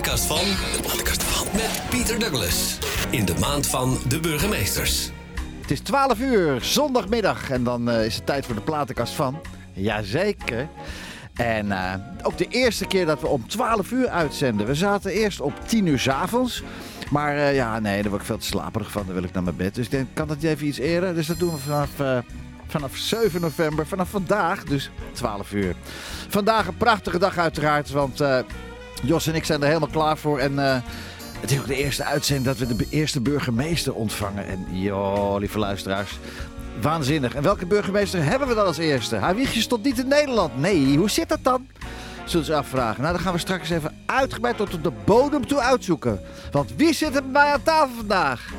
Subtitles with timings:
[0.00, 0.72] platenkast van.
[0.72, 1.46] De platenkast van.
[1.52, 2.78] Met Pieter Douglas.
[3.10, 5.10] In de maand van de burgemeesters.
[5.60, 7.50] Het is 12 uur, zondagmiddag.
[7.50, 9.40] En dan eh, is het tijd voor de platenkast van.
[9.72, 10.68] Jazeker.
[11.34, 14.66] En eh, ook de eerste keer dat we om 12 uur uitzenden.
[14.66, 16.62] We zaten eerst op 10 uur 's avonds.
[17.10, 19.02] Maar eh, ja, nee, daar word ik veel te slaperig van.
[19.06, 19.74] Dan wil ik naar mijn bed.
[19.74, 21.14] Dus ik denk, kan dat even iets eerder?
[21.14, 22.22] Dus dat doen we vanaf,
[22.66, 23.86] vanaf 7 november.
[23.86, 25.74] Vanaf vandaag, dus 12 uur.
[26.28, 27.90] Vandaag een prachtige dag uiteraard.
[27.90, 28.20] Want
[29.02, 30.38] Jos en ik zijn er helemaal klaar voor.
[30.38, 30.76] En eh,
[31.40, 34.46] het is ook de eerste uitzending dat we de eerste burgemeester ontvangen.
[34.46, 36.18] En joh, lieve luisteraars.
[36.80, 37.34] Waanzinnig.
[37.34, 39.16] En welke burgemeester hebben we dan als eerste?
[39.16, 40.58] Haar wiegje stond niet in Nederland.
[40.58, 41.66] Nee, hoe zit dat dan?
[42.24, 43.02] Zullen ze afvragen.
[43.02, 46.20] Nou, dan gaan we straks even uitgebreid tot op de bodem toe uitzoeken.
[46.50, 48.52] Want wie zit er bij aan tafel vandaag?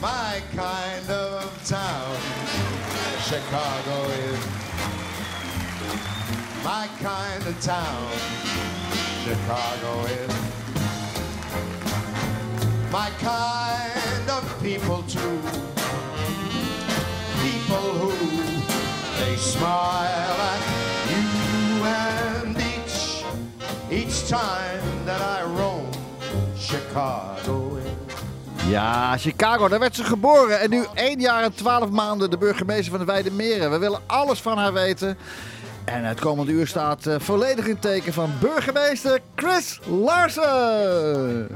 [0.00, 2.18] My kind of town,
[3.20, 4.67] Chicago is.
[6.64, 8.10] My kind of town,
[9.24, 10.34] Chicago is.
[12.90, 15.40] My kind of people too.
[17.42, 18.12] People who
[19.20, 20.62] they smile at
[21.10, 22.56] you and
[23.90, 25.90] each time that I roam
[26.56, 27.88] Chicago is.
[28.68, 30.60] Ja, Chicago, daar werd ze geboren.
[30.60, 33.70] En nu één jaar en twaalf maanden de burgemeester van de Weide Meren.
[33.70, 35.16] We willen alles van haar weten.
[35.88, 41.48] En het komende uur staat eh, volledig in teken van burgemeester Chris Larsen.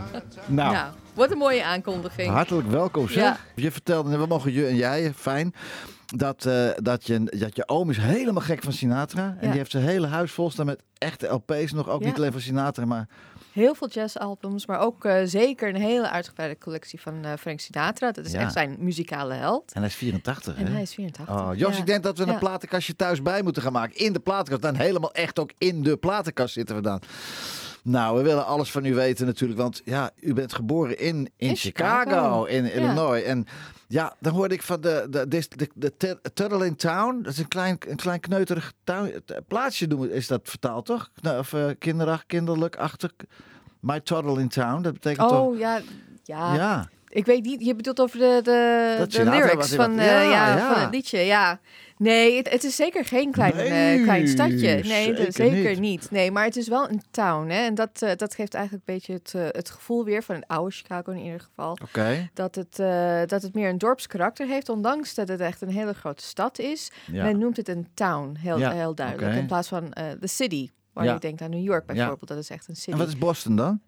[0.46, 2.30] Nou, Nou, wat een mooie aankondiging.
[2.30, 3.22] hartelijk welkom zeg.
[3.22, 3.36] Ja.
[3.54, 5.54] Je vertelde, we mogen je en jij, fijn,
[6.16, 9.22] dat, eh, dat, je, dat je oom is helemaal gek van Sinatra.
[9.22, 9.48] En Ja.
[9.48, 11.88] die heeft zijn hele huis vol staan met echte LP's nog.
[11.88, 12.06] Ook Ja.
[12.06, 13.08] niet alleen van Sinatra, maar
[13.52, 18.12] Heel veel jazzalbums, maar ook eh, zeker een hele uitgebreide collectie van eh, Frank Sinatra.
[18.12, 18.40] Dat is Ja.
[18.40, 19.72] echt zijn muzikale held.
[19.72, 20.72] En hij is 84, En hè?
[20.72, 21.34] hij is 84.
[21.40, 21.78] Oh, Jos, Ja.
[21.80, 23.96] ik denk dat we een platenkastje thuis bij moeten gaan maken.
[23.96, 24.62] In de platenkast.
[24.62, 27.00] Dan helemaal echt ook in de platenkast zitten we dan.
[27.82, 29.60] Nou, we willen alles van u weten natuurlijk.
[29.60, 32.44] Want ja, u bent geboren in, in, In Chicago, Chicago.
[32.44, 32.70] in Ja.
[32.70, 33.22] Illinois.
[33.22, 33.46] En
[33.88, 37.22] ja, dan hoorde ik van de, de, de, de, de Tut- Tuttle in Town.
[37.22, 41.10] Dat is een klein, een klein kneuterig tuin, t- plaatsje, we- is dat vertaald toch?
[41.38, 43.10] Of uh, kinderach, kinderlijk, achter.
[43.80, 45.38] My Tuttle in Town, dat betekent toch...
[45.46, 45.80] Oh, ja,
[46.22, 46.54] ja.
[46.54, 50.56] Ja, Ik weet niet, je bedoelt over de, de, de lyrics van, eh, Ja, ja,
[50.56, 50.72] ja.
[50.72, 51.18] van het liedje.
[51.18, 51.60] Ja.
[51.96, 54.82] Nee, het, het is zeker geen klein, eh, klein stadje.
[54.84, 55.80] Nee, zeker niet.
[55.80, 56.10] niet.
[56.10, 57.48] Nee, maar het is wel een town.
[57.48, 57.64] Hè?
[57.64, 60.70] En dat, eh, dat geeft eigenlijk een beetje het, het gevoel weer van het oude
[60.70, 61.78] Chicago in ieder geval.
[61.82, 62.30] oké.
[62.34, 62.76] Dat het,
[63.30, 66.90] dat het meer een dorpskarakter heeft, ondanks dat het echt een hele grote stad is.
[67.12, 67.24] Ja.
[67.24, 69.36] Men noemt het een town, heel, heel duidelijk.
[69.36, 69.90] In plaats van
[70.20, 72.28] the city, waar je denkt aan New York bijvoorbeeld.
[72.28, 72.90] Dat is echt een city.
[72.90, 73.80] En wat is Boston dan?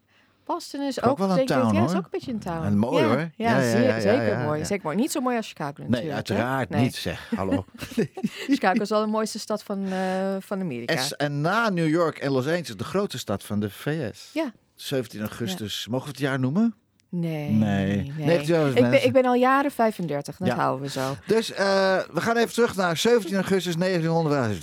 [0.44, 2.64] Boston is Ook ook, wel een ik, ja, is ook een beetje een town.
[2.64, 3.08] En mooi, ja.
[3.08, 3.30] hoor.
[3.36, 4.64] Ja, zeker mooi.
[4.64, 4.96] Zeker mooi.
[4.96, 6.02] Niet zo mooi als Chicago natuurlijk.
[6.02, 6.80] Nee, uiteraard Nee.
[6.82, 7.30] niet zeg.
[7.36, 7.64] Hallo.
[8.48, 11.02] Chicago is wel de mooiste stad van, eh, van Amerika.
[11.16, 14.30] En, na New York en Los Angeles de grootste stad van de VS.
[14.32, 14.52] Ja.
[14.74, 15.86] 17 augustus.
[15.90, 16.74] Mogen we het jaar noemen?
[17.08, 17.50] Nee.
[17.50, 18.12] Nee.
[18.16, 18.26] nee.
[18.26, 20.54] 19 Ik, ben, ik ben al jaren 35, dat Ja.
[20.54, 21.16] houden we zo.
[21.26, 24.62] Dus eh, we gaan even terug naar 17 augustus 1900.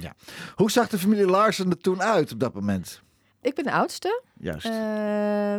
[0.00, 0.14] Ja.
[0.54, 3.02] Hoe zag de familie Larsen er toen uit op dat moment?
[3.40, 4.22] Ik ben de oudste.
[4.42, 4.66] Juist.
[4.66, 4.72] Eh,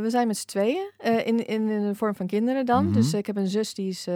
[0.01, 0.91] we zijn met z'n tweeën.
[0.97, 2.83] eh, in, in, in de vorm van kinderen dan.
[2.85, 2.93] Mhm.
[2.93, 4.15] Dus ik heb een zus die is eh,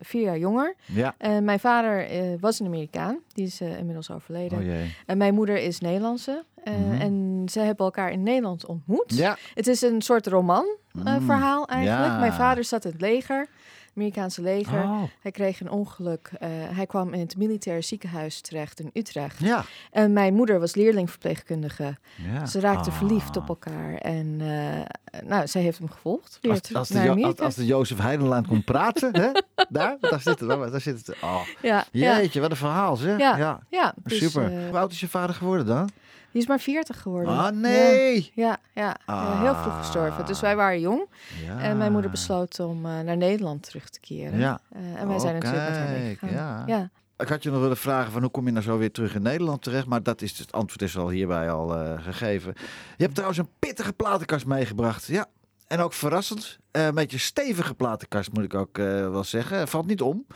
[0.00, 0.74] vier jaar jonger.
[0.84, 1.14] ja.
[1.42, 2.06] Mijn vader
[2.40, 3.18] was een Amerikaan.
[3.32, 4.58] Die is inmiddels overleden.
[4.58, 4.94] Oh jee.
[5.06, 6.44] En mijn moeder is Nederlandse.
[6.64, 7.00] Mhm.
[7.00, 9.14] En ze hebben elkaar in Nederland ontmoet.
[9.16, 9.36] Ja.
[9.54, 10.66] Het is een soort roman
[11.04, 11.20] eh, Mm.
[11.26, 12.06] verhaal eigenlijk.
[12.12, 12.18] Ja.
[12.18, 13.46] Mijn vader zat in het leger,
[13.96, 14.82] Amerikaanse leger.
[14.82, 15.02] Oh.
[15.20, 16.30] Hij kreeg een ongeluk.
[16.38, 19.38] eh, hij kwam in het militair ziekenhuis terecht in Utrecht.
[19.40, 19.64] Ja.
[19.90, 21.96] En mijn moeder was leerlingverpleegkundige.
[22.32, 22.46] ja.
[22.46, 22.98] Ze raakten Ah.
[22.98, 23.94] verliefd op elkaar.
[23.94, 26.38] En eh, nou, zij heeft hem gevolgd.
[26.50, 29.28] Als, als, de, Jo- als, de Jozef Heidenlaan kon praten, hè?
[29.68, 30.48] Daar, daar zit het.
[30.48, 31.16] Daar zit het.
[31.22, 31.40] Oh.
[31.62, 33.18] ja, ja, Jeetje, wat een verhaal, zeg.
[33.18, 33.36] Ja.
[33.36, 33.60] ja.
[33.70, 34.52] ja, dus, Super.
[34.58, 35.88] eh, Hoe oud is je vader geworden dan?
[36.36, 37.38] Die is maar 40 geworden.
[37.38, 38.32] Ah, nee.
[38.34, 40.26] Ja, ja, ja, heel vroeg gestorven.
[40.26, 41.06] Dus wij waren jong.
[41.46, 41.60] Ja.
[41.60, 44.38] En mijn moeder besloot om eh, naar Nederland terug te keren.
[44.38, 44.60] Ja.
[44.72, 46.30] Eh, en wij Oh, zijn natuurlijk met haar meegegaan.
[46.30, 46.62] ja.
[46.66, 46.90] ja.
[47.18, 49.22] Ik had je nog willen vragen van hoe kom je nou zo weer terug in
[49.22, 52.52] Nederland terecht, maar dat is het antwoord is al hierbij al eh, gegeven.
[52.96, 55.26] Je hebt trouwens een pittige platenkast meegebracht, ja.
[55.66, 59.68] En ook verrassend, een beetje stevige platenkast moet ik ook wel zeggen.
[59.68, 60.26] Valt niet om.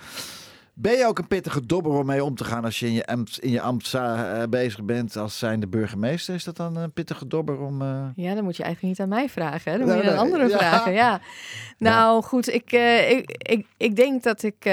[0.81, 3.07] Ben je ook een pittige dobber om mee om te gaan als je in je
[3.07, 6.35] ambt, in je ambt eh, bezig bent als zijnde burgemeester?
[6.35, 7.83] Is dat dan een pittige dobber om...
[7.83, 9.73] eh, Ja, dan moet je eigenlijk niet aan mij vragen.
[9.73, 9.79] Hè?
[9.79, 10.59] Dan moet je aan nee, anderen ja.
[10.59, 10.93] vragen.
[10.93, 11.21] Ja.
[11.79, 12.49] Nou, goed.
[12.55, 14.71] Ik, eh, ik, ik, ik denk dat ik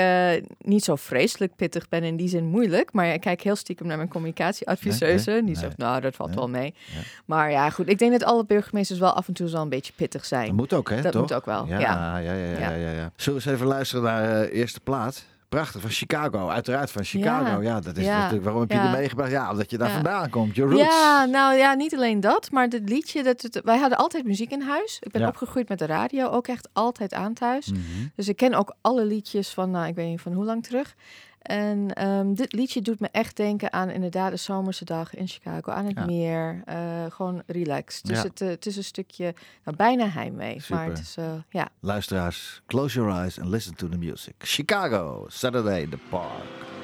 [0.59, 2.03] niet zo vreselijk pittig ben.
[2.03, 2.93] In die zin moeilijk.
[2.93, 5.29] Maar ik kijk heel stiekem naar mijn communicatieadviseuse.
[5.29, 6.73] Nee, nee, die zegt, nou, dat valt wel mee.
[7.25, 7.89] Maar ja, goed.
[7.89, 10.45] Ik denk dat alle burgemeesters wel af en toe wel een beetje pittig zijn.
[10.47, 11.01] Dat moet ook, hè?
[11.01, 11.21] Dat toch?
[11.21, 12.17] moet ook wel, Ja, ja.
[12.17, 13.11] ja, ja, ja.
[13.15, 15.25] Zullen we eens even luisteren naar eerste plaat?
[15.49, 16.47] Prachtig, van Chicago.
[16.49, 17.61] Uiteraard van Chicago.
[17.61, 18.15] Ja, dat is Ja.
[18.17, 18.83] natuurlijk waarom heb je Ja.
[18.83, 19.31] die meegebracht?
[19.31, 20.55] Ja, omdat je daar vandaan komt.
[20.55, 20.85] Your roots.
[20.95, 24.51] Ja, nou ja, niet alleen dat, maar dit liedje, dat, het- wij hadden altijd muziek
[24.51, 24.97] in huis.
[25.01, 27.67] Ik ben opgegroeid met de radio, ook echt altijd aan thuis.
[27.71, 27.79] Mhm.
[28.15, 30.95] Dus ik ken ook alle liedjes van, nou, ik weet niet van hoe lang terug.
[31.47, 35.71] En ehm, dit liedje doet me echt denken aan inderdaad de zomerse dag in Chicago,
[35.71, 36.05] aan het Ja.
[36.05, 36.77] meer, eh,
[37.09, 38.05] gewoon relaxed.
[38.05, 38.23] Dus Ja.
[38.23, 39.33] het, het is een stukje,
[39.63, 41.69] nou, bijna heimwee, maar het is, eh, ja.
[41.79, 44.33] Luisteraars, close your eyes and listen to the music.
[44.37, 46.76] Chicago, Saturday in the Park.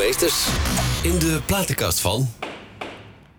[0.00, 2.26] In de platenkast van...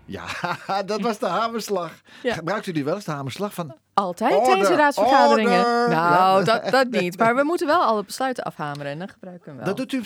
[0.05, 0.25] Ja,
[0.85, 1.91] dat was de hamerslag.
[2.23, 2.33] Ja.
[2.33, 3.75] Gebruikt u die wel eens, de hamerslag van...
[3.93, 5.59] Altijd Order, tijdens de raadsvergaderingen.
[5.65, 5.89] order.
[5.89, 6.43] Nou, Ja.
[6.43, 7.17] dat, dat niet.
[7.17, 9.67] Maar we moeten wel alle besluiten afhameren en dan gebruiken we hem wel.
[9.75, 10.05] Dat doet u op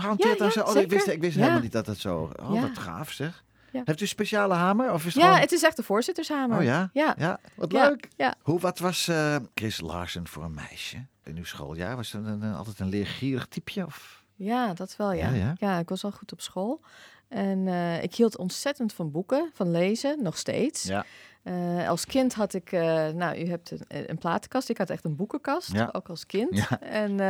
[0.00, 0.60] hanteert Ja, dan ja, zo.
[0.60, 1.40] Oh, ik wist, ik wist Ja.
[1.40, 2.30] helemaal niet dat het zo...
[2.42, 2.60] Oh, Ja.
[2.60, 3.44] wat gaaf zeg.
[3.72, 3.82] Ja.
[3.84, 4.92] Heeft u een speciale hamer?
[4.92, 5.40] Of is het ja, gewoon...
[5.40, 6.58] het is echt de voorzittershamer.
[6.58, 6.90] Oh ja?
[6.92, 7.14] Ja.
[7.18, 8.08] Ja, wat leuk.
[8.16, 8.34] Ja.
[8.42, 11.96] Hoe, wat was eh, Chris Larsen voor een meisje in uw schooljaar?
[11.96, 13.86] Was een, een- altijd een leergierig typeje?
[13.86, 14.18] Of?
[14.44, 15.30] Ja, dat wel, ja.
[15.30, 15.78] Ja, ja.
[15.78, 16.80] ik was al goed op school.
[17.28, 20.82] En eh, ik hield ontzettend van boeken, van lezen, nog steeds.
[20.82, 21.04] Ja.
[21.42, 23.80] Eh, als kind had ik, eh, nou, u hebt een,
[24.10, 24.68] een platenkast.
[24.68, 25.88] Ik had echt een boekenkast, Ja.
[25.92, 26.56] ook als kind.
[26.68, 26.80] Ja.
[26.80, 27.20] En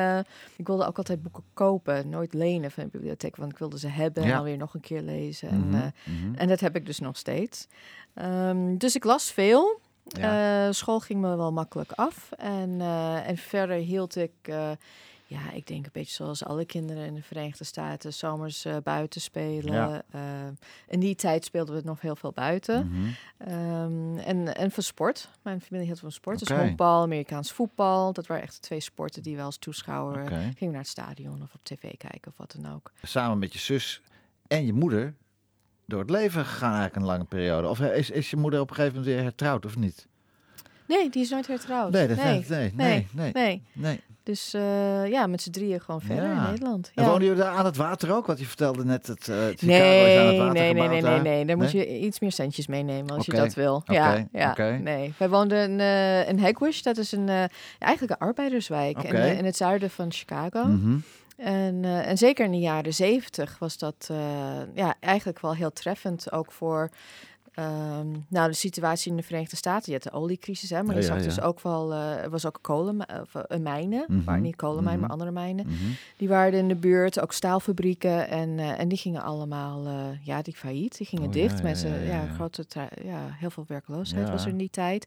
[0.56, 3.88] ik wilde ook altijd boeken kopen, nooit lenen van de bibliotheek, want ik wilde ze
[3.88, 4.34] hebben en Ja.
[4.34, 5.58] dan weer nog een keer lezen.
[5.58, 6.34] Mhm, En, eh, mhm.
[6.34, 7.66] en dat heb ik dus nog steeds.
[8.14, 9.80] Ehm, dus ik las veel.
[10.70, 12.30] School ging me wel makkelijk af.
[12.32, 12.80] En,
[13.24, 14.32] en verder hield ik,
[15.30, 19.20] ja, ik denk een beetje zoals alle kinderen in de Verenigde Staten, zomers eh, buiten
[19.20, 19.72] spelen.
[19.72, 20.02] Ja.
[20.10, 20.20] Eh,
[20.88, 22.88] in die tijd speelden we nog heel veel buiten.
[22.88, 23.08] Mhm.
[23.38, 25.28] Ehm, en, en van sport.
[25.42, 26.38] Mijn familie hield van sport.
[26.38, 26.60] Dus Oké.
[26.60, 28.12] honkbal, Amerikaans voetbal.
[28.12, 31.54] Dat waren echt de twee sporten die we als toeschouwer gingen naar het stadion of
[31.54, 32.92] op tv kijken of wat dan ook.
[33.02, 34.02] Samen met je zus
[34.46, 35.14] en je moeder
[35.86, 37.68] door het leven gegaan eigenlijk een lange periode.
[37.68, 40.08] Of eh, is, is je moeder op een gegeven moment weer hertrouwd of niet?
[40.86, 41.92] Nee, die is nooit hertrouwd.
[41.92, 44.00] Nee, dat, nee, nee, nee, nee, nee, nee.
[44.30, 44.34] Nee.
[44.34, 46.44] Dus eh, ja, met z'n drieën gewoon verder Ja.
[46.44, 46.90] in Nederland.
[46.94, 47.08] En Ja.
[47.10, 48.26] wonen jullie daar aan het water ook?
[48.26, 51.02] Want je vertelde net dat eh Chicago is aan Nee, het water nee, nee, nee,
[51.02, 51.44] nee, nee.
[51.44, 51.88] Daar moet Nee?
[51.88, 53.82] je iets meer centjes meenemen als je dat wil.
[53.86, 54.54] ja, ja.
[54.80, 55.80] Nee, wij woonden in,
[56.28, 56.80] in Hegwish.
[56.80, 57.44] Dat is een, eh,
[57.78, 60.64] eigenlijk een arbeiderswijk in, in het zuiden van Chicago.
[60.64, 60.96] Mhm.
[61.36, 64.10] En, en zeker in de jaren zeventig was dat
[64.74, 66.32] ja, eigenlijk wel heel treffend.
[66.32, 66.90] Ook voor
[67.60, 69.92] ehm, nou, de situatie in de Verenigde Staten.
[69.92, 71.22] Je had de oliecrisis, hè, maar Ja, je zag ja.
[71.22, 71.92] dus ook wel...
[71.92, 74.04] eh, er was ook kolen, of, eh, mijnen.
[74.08, 75.00] Mhm, Maar niet kolenmijnen, mhm.
[75.00, 75.66] maar andere mijnen.
[75.66, 75.76] Mhm.
[76.16, 78.28] Die waren in de buurt, ook staalfabrieken.
[78.28, 79.94] En, eh, en die gingen allemaal, eh,
[80.26, 80.96] ja, die failliet.
[80.98, 81.62] Die gingen Oh, dicht.
[81.62, 82.64] Mensen, ja, grote,
[83.04, 85.06] ja, heel veel werkloosheid was er in die tijd.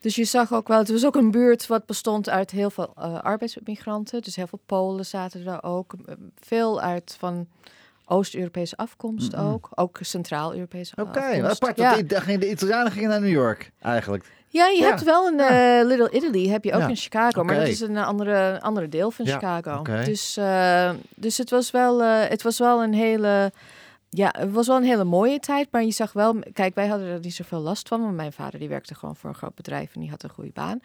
[0.00, 2.92] Dus je zag ook wel, het was ook een buurt wat bestond uit heel veel
[2.96, 4.22] eh, arbeidsmigranten.
[4.22, 5.94] Dus heel veel Polen zaten er ook.
[6.06, 7.46] Eh, Veel uit van
[8.12, 9.68] Oost-Europese afkomst ook.
[9.74, 11.40] Ook Centraal-Europese Oké, afkomst.
[11.40, 12.08] wat apart.
[12.10, 12.20] Ja.
[12.20, 14.24] gingen de Italianen gingen naar New York eigenlijk.
[14.48, 14.88] Ja, je Ja.
[14.88, 16.88] hebt wel een eh, Little Italy, heb je ook Ja.
[16.88, 17.64] in Chicago, maar Oké.
[17.64, 19.78] dat is een andere, andere deel van Chicago.
[19.78, 20.02] oké.
[20.04, 23.52] Dus, eh, dus het was wel, eh, het was wel een hele,
[24.14, 27.06] ja, het was wel een hele mooie tijd, maar je zag wel, kijk, wij hadden
[27.08, 29.94] er niet zoveel last van, want mijn vader die werkte gewoon voor een groot bedrijf
[29.94, 30.80] en die had een goede baan.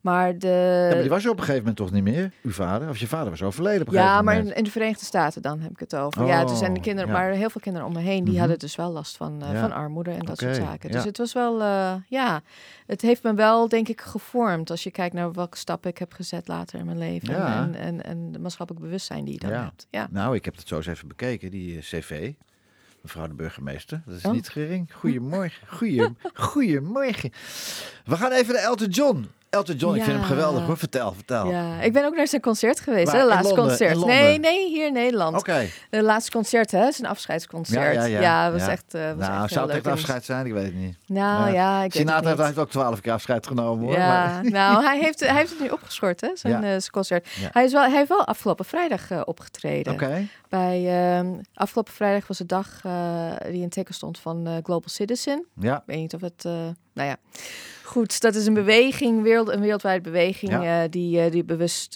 [0.00, 2.50] Maar de, ja, maar die was er op een gegeven moment toch niet meer, uw
[2.50, 2.88] vader?
[2.88, 4.50] Of je vader was overleden op een ja, gegeven maar moment.
[4.52, 6.26] in, in de Verenigde Staten dan heb ik het over.
[6.26, 7.16] ja, er zijn de Oh, kinderen, ja.
[7.16, 8.38] maar heel veel kinderen om me heen, die Mhm.
[8.40, 9.60] hadden dus wel last van, eh, Ja.
[9.60, 10.90] van armoede en dat soort zaken.
[10.90, 12.40] Dus het was wel, eh, ja,
[12.86, 14.70] het heeft me wel, denk ik, gevormd.
[14.70, 17.34] Als je kijkt naar welke stappen ik heb gezet later in mijn leven.
[17.46, 19.86] En, en, en de maatschappelijk bewustzijn die je dan hebt.
[19.90, 20.06] Ja.
[20.10, 22.32] Nou, ik heb het zo eens even bekeken, die eh, cv.
[23.02, 24.32] Mevrouw de burgemeester, dat is Oh.
[24.32, 24.90] niet gering.
[24.94, 25.66] Goedemorgen.
[25.68, 27.32] Goeie, goedemorgen.
[28.04, 29.30] We gaan even naar Elton John.
[29.50, 30.76] Elton John, ik vind hem geweldig hoor.
[30.76, 31.50] Vertel, vertel.
[31.50, 33.66] Ja, ik ben ook naar zijn concert geweest, In laatste Londen?
[33.78, 34.04] concert.
[34.06, 35.36] Nee, nee, hier in Nederland.
[35.36, 35.66] Oké.
[35.90, 37.94] De laatste concert, hè, zijn afscheidsconcert.
[37.94, 38.52] Ja, ja, ja.
[38.52, 40.46] was echt, eh was Nou, echt zou het echt afscheid zijn?
[40.46, 40.96] Ik weet het niet.
[41.06, 41.82] Nou Ja.
[41.82, 43.96] ik Sinatra heeft ook twaalf keer afscheid genomen hoor.
[43.96, 47.26] Ja, Maar- nou, hij heeft, hij heeft het nu opgeschort, hè, zijn, eh, zijn concert.
[47.52, 49.92] Hij, is wel, hij heeft wel afgelopen vrijdag eh, opgetreden.
[49.92, 50.26] Oké.
[50.52, 50.86] Bij,
[51.18, 55.46] ehm, afgelopen vrijdag was de dag eh, die in teken stond van eh, Global Citizen.
[55.60, 55.76] Ja.
[55.76, 56.52] Ik weet niet of het, eh,
[56.92, 57.16] nou ja.
[57.84, 60.88] Goed, dat is een beweging, wereld, een wereldwijde beweging Ja.
[60.88, 61.92] die, die, bewust,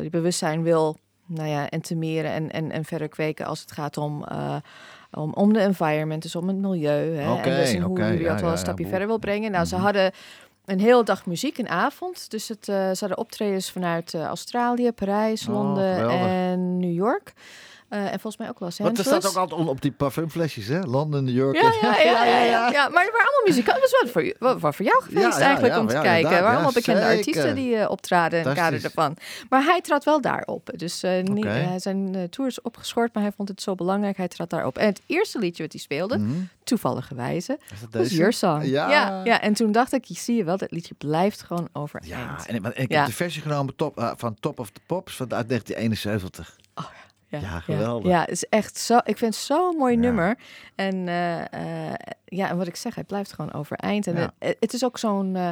[0.00, 0.96] die bewustzijn wil
[1.26, 4.24] nou ja, entomeren en, en, en verder kweken als het gaat om,
[5.12, 7.16] om, om de environment, dus om het milieu.
[7.16, 9.50] Hè, en dus in hoe je ja, wereld wel een stapje verder wil brengen.
[9.50, 9.84] Nou, ze Mhm.
[9.84, 10.12] hadden
[10.64, 12.30] een hele dag muziek, een avond.
[12.30, 17.32] Dus het, ze hadden optredens vanuit Australië, Parijs, Oh, Londen en New York.
[17.88, 20.80] Eh, en volgens mij ook Los Want er staat ook altijd op die parfumflesjes, hè?
[20.80, 21.56] Londen, New York.
[21.56, 22.88] Ja, ja, ja, ja, ja, ja.
[22.88, 23.82] Maar waren allemaal muzikanten.
[23.82, 26.30] Dat was wel voor, wel- wel voor jou geweest eigenlijk om te kijken.
[26.30, 27.16] Waren allemaal bekende zeker.
[27.16, 29.16] artiesten die eh, optraden in het kader ervan.
[29.48, 30.70] Maar hij trad wel daarop.
[30.76, 34.16] Dus eh, niet, zijn tour is opgeschort, maar hij vond het zo belangrijk.
[34.16, 34.78] Hij trad daarop.
[34.78, 36.32] En het eerste liedje wat hij speelde, Mhm.
[36.64, 38.10] toevallige wijze, Is was?
[38.10, 38.62] Your Song.
[38.64, 39.20] Ja.
[39.24, 39.40] ja.
[39.40, 42.08] En toen dacht ik, zie je wel, dat liedje blijft gewoon overeind.
[42.10, 45.34] Ja, en, en ik heb de versie genomen top, van Top of the Pops van
[45.34, 46.56] uit 1971.
[47.40, 48.10] Ja, geweldig.
[48.12, 48.96] Ja, het is echt zo.
[49.04, 50.00] Ik vind het zo'n mooi Ja.
[50.00, 50.38] nummer.
[50.74, 54.06] En eh, eh, ja, en wat ik zeg, hij blijft gewoon overeind.
[54.06, 55.48] En het, het is ook zo'n eh,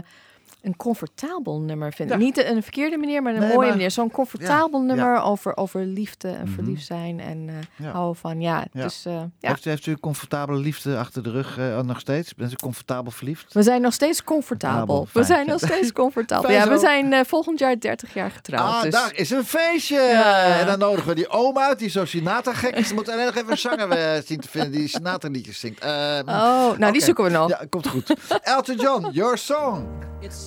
[0.64, 2.16] een comfortabel nummer, vind ik.
[2.18, 2.22] Ja.
[2.24, 3.90] Niet een verkeerde manier, maar een Nee, mooie maar- manier.
[3.90, 6.52] Zo'n comfortabel Ja, nummer over, over liefde en Mhm.
[6.54, 7.54] verliefd zijn en eh,
[7.86, 7.90] Ja.
[7.92, 8.40] houden van.
[8.40, 8.82] Ja, Ja.
[8.82, 9.48] dus eh, ja.
[9.48, 12.34] Heeft, u- heeft u een comfortabele liefde achter de rug eh, nog steeds?
[12.34, 13.52] Bent u comfortabel verliefd?
[13.52, 14.86] We zijn nog steeds comfortabel.
[14.96, 16.50] Comfortabel, We zijn nog steeds comfortabel.
[16.50, 18.68] Ja, we zijn eh, volgend jaar 30 jaar getrouwd.
[18.74, 18.92] ah, dus.
[18.92, 20.00] daar is een feestje!
[20.00, 20.58] Ja.
[20.60, 22.92] En dan nodigen we die oom uit, die zo Sinatra-gek is.
[22.92, 25.80] Moet alleen nog even een zanger eh, zien te vinden die Sinatra-liedjes zingt.
[25.80, 25.90] Eh,
[26.26, 27.48] Oh, nou die zoeken we nog.
[27.48, 28.14] Ja, komt goed.
[28.42, 29.86] Elton John, your song.
[30.20, 30.46] It's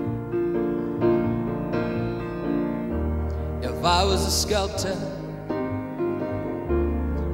[3.63, 4.97] If I was a sculptor,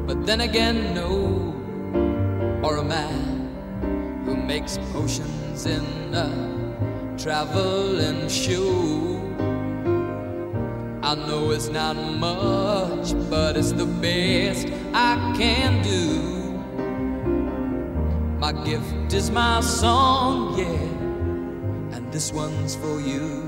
[0.05, 1.53] but then again, no,
[2.61, 9.21] or a man who makes potions in a traveling show.
[11.01, 16.57] I know it's not much, but it's the best I can do.
[18.37, 23.47] My gift is my song, yeah, and this one's for you.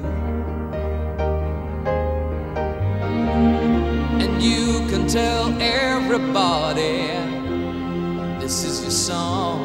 [3.60, 7.08] And you can tell everybody
[8.40, 9.60] this is your song.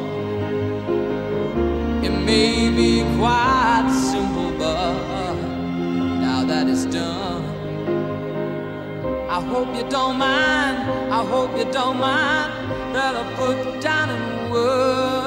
[2.05, 5.35] It may be quite simple, but
[6.27, 7.45] now that it's done,
[9.31, 10.77] I hope you don't mind.
[11.13, 12.53] I hope you don't mind
[12.95, 15.24] that I put down in words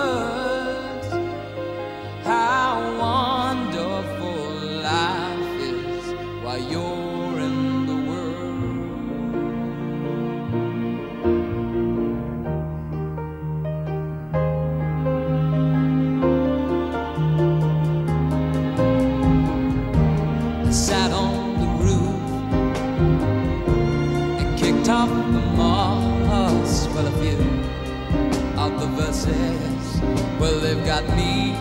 [30.40, 31.56] well, they've got me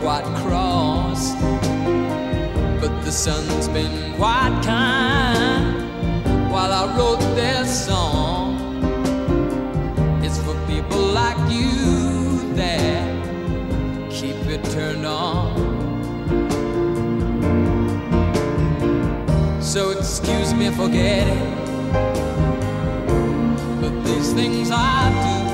[0.00, 1.34] quite cross.
[2.80, 5.84] But the sun's been quite kind
[6.52, 8.54] while I wrote this song.
[10.22, 15.64] It's for people like you that keep it turned on.
[19.60, 21.54] So excuse me for getting
[23.80, 25.53] But these things I do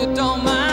[0.00, 0.69] You don't mind.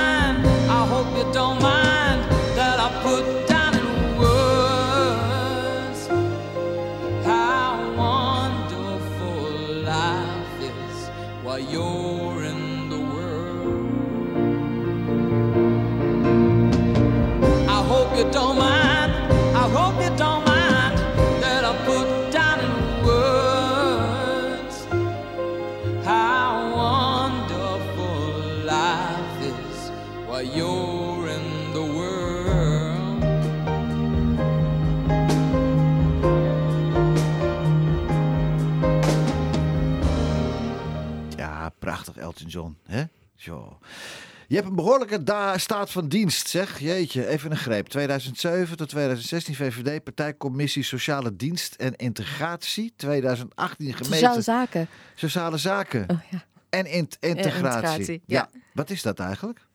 [44.48, 46.80] Je hebt een behoorlijke da- staat van dienst, zeg.
[46.80, 47.88] Jeetje, even een greep.
[47.88, 52.94] 2007 tot 2016 VVD, Partijcommissie Sociale Dienst en Integratie.
[52.96, 54.88] 2018 gemeente Sociale zaken.
[55.16, 56.44] Sociale Zaken Oh, ja.
[56.70, 57.58] en int- integratie.
[57.58, 58.50] integratie, ja.
[58.74, 59.66] Wat is dat eigenlijk?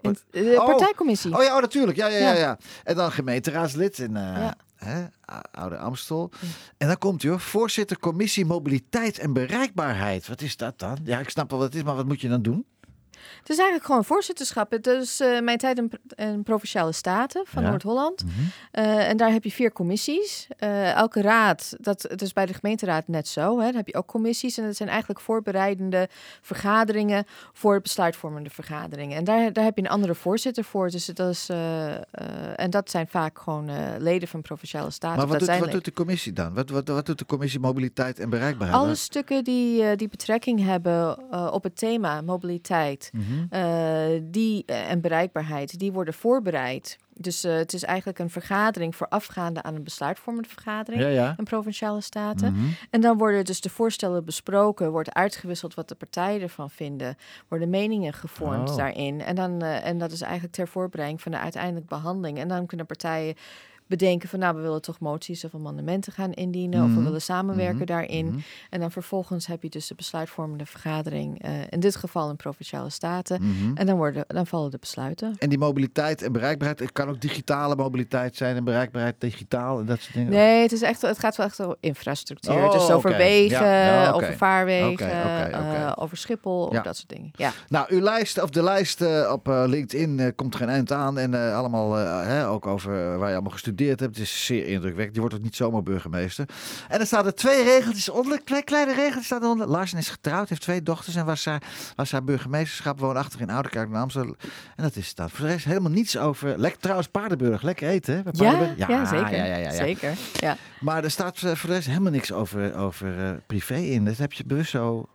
[0.00, 0.66] In, de Oh.
[0.66, 1.36] partijcommissie.
[1.36, 1.96] Oh ja, oh, natuurlijk.
[1.98, 2.38] Ja, ja, ja, Ja.
[2.38, 2.58] ja.
[2.84, 5.04] En dan gemeenteraadslid in eh, hè,
[5.50, 6.30] Oude Amstel.
[6.76, 7.40] En dan komt u hoor.
[7.40, 10.28] Voorzitter Commissie Mobiliteit en Bereikbaarheid.
[10.28, 10.98] Wat is dat dan?
[11.04, 12.66] Ja, ik snap wel wat het is, maar wat moet je dan doen?
[13.38, 14.70] Het is eigenlijk gewoon voorzitterschap.
[14.70, 17.68] Het is eh, mijn tijd in, in Provinciale Staten van Ja.
[17.68, 18.24] Noord-Holland.
[18.70, 20.46] Eh, en daar heb je vier commissies.
[20.56, 23.58] Eh, elke raad, dat, het is bij de gemeenteraad net zo.
[23.58, 24.58] Hè, dan heb je ook commissies.
[24.58, 26.08] En dat zijn eigenlijk voorbereidende
[26.40, 29.16] vergaderingen voor besluitvormende vergaderingen.
[29.16, 30.90] En daar, daar heb je een andere voorzitter voor.
[30.90, 31.48] Dus dat is,
[32.56, 35.18] en dat zijn vaak gewoon leden van Provinciale Staten.
[35.18, 36.54] Maar wat doet, wat doet de commissie dan?
[36.54, 38.80] Wat, wat, wat doet de Commissie Mobiliteit en Bereikbaarheid?
[38.80, 41.18] alle stukken die, die betrekking hebben
[41.52, 43.46] op het thema mobiliteit Mhm.
[43.50, 46.98] eh, die, eh, en bereikbaarheid, die worden voorbereid.
[47.14, 51.02] Dus eh, het is eigenlijk een vergadering voorafgaande aan een besluitvormende vergadering.
[51.02, 51.34] Ja, ja.
[51.36, 52.52] in provinciale staten.
[52.52, 52.66] Mhm.
[52.90, 57.16] En dan worden dus de voorstellen besproken, wordt uitgewisseld wat de partijen ervan vinden,
[57.48, 58.76] worden meningen gevormd Oh.
[58.76, 59.20] daarin.
[59.20, 62.38] En, dan, en dat is eigenlijk ter voorbereiding van de uiteindelijke behandeling.
[62.38, 63.34] En dan kunnen partijen
[63.88, 67.04] bedenken van nou, we willen toch moties of amendementen gaan indienen, of we Mhm.
[67.04, 67.86] willen samenwerken Mhm.
[67.86, 68.26] daarin.
[68.26, 68.38] Mhm.
[68.70, 72.90] En dan vervolgens heb je dus de besluitvormende vergadering, eh, in dit geval in provinciale
[72.90, 73.42] staten.
[73.74, 75.34] En dan, worden, dan vallen de besluiten.
[75.38, 79.86] En die mobiliteit en bereikbaarheid, het kan ook digitale mobiliteit zijn en bereikbaarheid digitaal en
[79.86, 80.30] dat soort dingen.
[80.30, 82.54] Nee, het, is echt, het gaat wel echt over infrastructuur.
[82.64, 84.24] Oh, dus over wegen, Ja, ja, oké.
[84.24, 86.78] over vaarwegen, eh, over Schiphol, Ja.
[86.78, 87.30] of dat soort dingen.
[87.36, 87.52] Ja.
[87.68, 91.18] Nou, uw lijst, of de lijst eh, op LinkedIn komt geen eind aan.
[91.18, 91.92] En allemaal,
[92.24, 94.10] hè, ook over waar je allemaal gestudeerd bestudeerd heb.
[94.10, 95.12] Het is zeer indrukwekkend.
[95.12, 96.48] Die wordt ook niet zomaar burgemeester.
[96.88, 98.44] En er staan er twee regeltjes onder.
[98.44, 99.66] Twee kleine regeltjes staan eronder.
[99.66, 101.62] Larsen is getrouwd, heeft twee dochters en was haar,
[101.96, 104.36] was haar burgemeesterschap woonachtig in Oudekerk in Amsterdam.
[104.76, 106.58] En dat is staat voor de rest helemaal niets over.
[106.58, 107.62] Lekker trouwens, Paardenburg.
[107.62, 108.20] Lekker eten, hè?
[108.32, 109.36] Ja, ja, zeker.
[109.36, 109.70] Ja, ja, ja, ja.
[109.70, 110.14] Zeker.
[110.32, 110.56] Ja.
[110.80, 114.04] Maar er staat eh, voor de rest helemaal niks over, over eh, privé in.
[114.04, 115.08] Dat heb je bewust zo.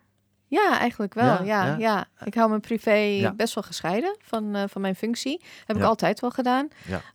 [0.53, 1.43] Ja, eigenlijk wel.
[1.43, 3.31] Ja, Ja, Ik hou mijn privé Ja.
[3.33, 5.41] best wel gescheiden van, eh, van mijn functie.
[5.65, 6.67] Heb ik altijd wel gedaan.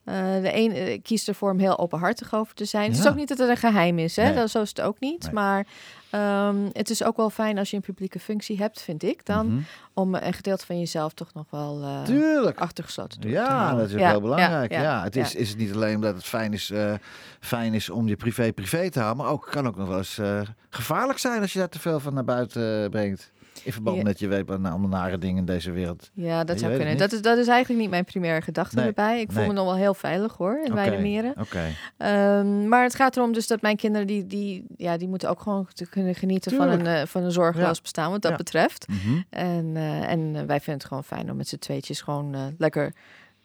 [0.04, 2.90] Eh, de een eh, kiest ervoor om heel openhartig over te zijn.
[2.90, 4.24] Het is ook niet dat het een geheim is, hè?
[4.24, 4.34] Nee.
[4.34, 5.22] Dat, zo is het ook niet.
[5.24, 5.32] Nee.
[5.32, 5.66] Maar
[6.10, 9.46] ehm, het is ook wel fijn als je een publieke functie hebt, vind ik dan,
[9.46, 9.58] Mhm.
[9.94, 12.58] om een gedeelte van jezelf toch nog wel eh Tuurlijk.
[12.58, 14.72] achtergesloten te Ja, dat is ook Ja, heel belangrijk.
[14.72, 16.94] Ja, ja, het is, is het niet alleen omdat het fijn is, eh,
[17.40, 20.18] fijn is om je privé privé te houden, maar ook kan ook nog wel eens
[20.18, 20.40] eh,
[20.70, 23.30] gevaarlijk zijn als je daar te veel van naar buiten brengt.
[23.64, 26.10] In verband met je weet allemaal nare dingen in deze wereld.
[26.14, 26.96] Ja, dat Je zou kunnen.
[26.98, 29.20] Dat is, dat is eigenlijk niet mijn primaire gedachte Nee, erbij.
[29.20, 31.34] Ik voel me nog wel heel veilig hoor, in Oké, Weidemeren.
[31.40, 31.64] Oké.
[31.96, 35.40] Ehm, maar het gaat erom dus dat mijn kinderen, die, die, ja, die moeten ook
[35.40, 37.82] gewoon te kunnen genieten van een, eh, van een zorgeloos Ja.
[37.82, 38.36] bestaan, wat dat Ja.
[38.36, 38.86] betreft.
[38.88, 39.20] Mhm.
[39.30, 42.92] En, eh, en eh, wij vinden het gewoon fijn om met z'n tweetjes gewoon lekker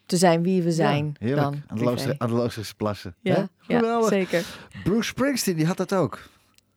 [0.06, 1.16] te zijn wie we zijn.
[1.20, 3.16] Ja, dan aan de aan de Loosdrechtse plassen.
[3.22, 4.46] Ja, ja, zeker.
[4.84, 6.20] Bruce Springsteen, die had dat ook.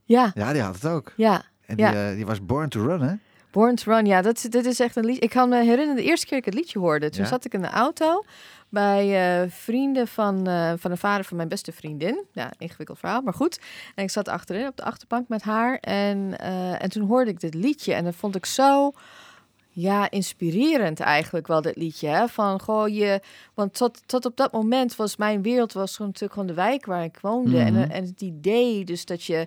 [0.04, 1.12] Ja, Ja, die had het ook.
[1.16, 1.42] ja.
[1.66, 2.12] En die, Ja.
[2.14, 3.14] die was Born to Run, hè?
[3.56, 5.20] Born to Run, ja, dat, dit is echt een liedje.
[5.20, 7.28] Ik kan me herinneren, de eerste keer dat ik het liedje hoorde, toen Ja?
[7.28, 8.22] zat ik in de auto
[8.68, 9.04] bij
[9.42, 12.24] eh, vrienden van, eh, van de vader van mijn beste vriendin.
[12.32, 13.58] Ja, ingewikkeld verhaal, maar goed.
[13.94, 17.40] En ik zat achterin op de achterbank met haar en, eh, en toen hoorde ik
[17.40, 18.92] dit liedje en dat vond ik zo...
[19.78, 22.08] Ja, inspirerend eigenlijk wel, dit liedje.
[22.08, 22.28] Hè?
[22.28, 23.20] Van, goh, je,
[23.54, 26.86] want tot, tot op dat moment was mijn wereld was gewoon natuurlijk gewoon de wijk
[26.86, 27.58] waar ik woonde.
[27.58, 27.90] en, Mhm.
[27.90, 29.46] en het idee dus dat je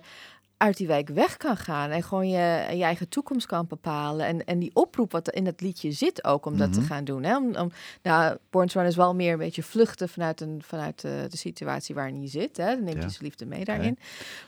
[0.60, 4.26] uit die wijk weg kan gaan en gewoon je, je eigen toekomst kan bepalen.
[4.26, 6.88] En, en die oproep wat in het liedje zit ook om dat te Mhm.
[6.88, 7.22] gaan doen.
[7.22, 7.36] Hè?
[7.36, 7.70] Om, om,
[8.02, 11.36] nou, Born to Run is wel meer een beetje vluchten vanuit, een, vanuit de, de
[11.36, 12.56] situatie waarin je zit.
[12.56, 12.66] Hè?
[12.66, 13.02] Dan neemt Ja.
[13.02, 13.98] je zijn liefde mee daarin.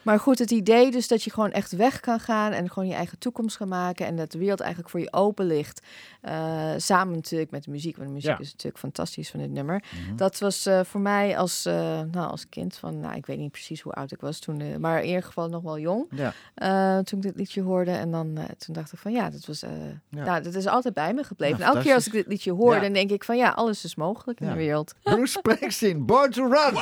[0.03, 2.94] Maar goed, het idee dus dat je gewoon echt weg kan gaan en gewoon je
[2.94, 4.07] eigen toekomst kan maken.
[4.07, 5.81] En dat de wereld eigenlijk voor je open ligt.
[6.20, 8.38] Eh, samen natuurlijk met de muziek, want de muziek Ja.
[8.38, 9.83] is natuurlijk fantastisch van dit nummer.
[10.07, 10.16] Mhm.
[10.16, 11.75] Dat was eh, voor mij als, eh,
[12.11, 14.77] nou, als kind van, nou, ik weet niet precies hoe oud ik was toen, eh,
[14.77, 16.01] maar in ieder geval nog wel jong.
[16.11, 16.33] Ja.
[16.55, 17.91] eh, toen ik dit liedje hoorde.
[17.91, 19.71] En dan eh, toen dacht ik van ja, dat was, eh,
[20.09, 20.25] Ja.
[20.25, 21.59] nou, dat is altijd bij me gebleven.
[21.59, 22.81] Ja, en elke keer als ik dit liedje hoor, Ja.
[22.81, 24.95] dan denk ik van ja, alles is mogelijk in de wereld.
[25.03, 26.75] Bruce Springsteen, Born to Run.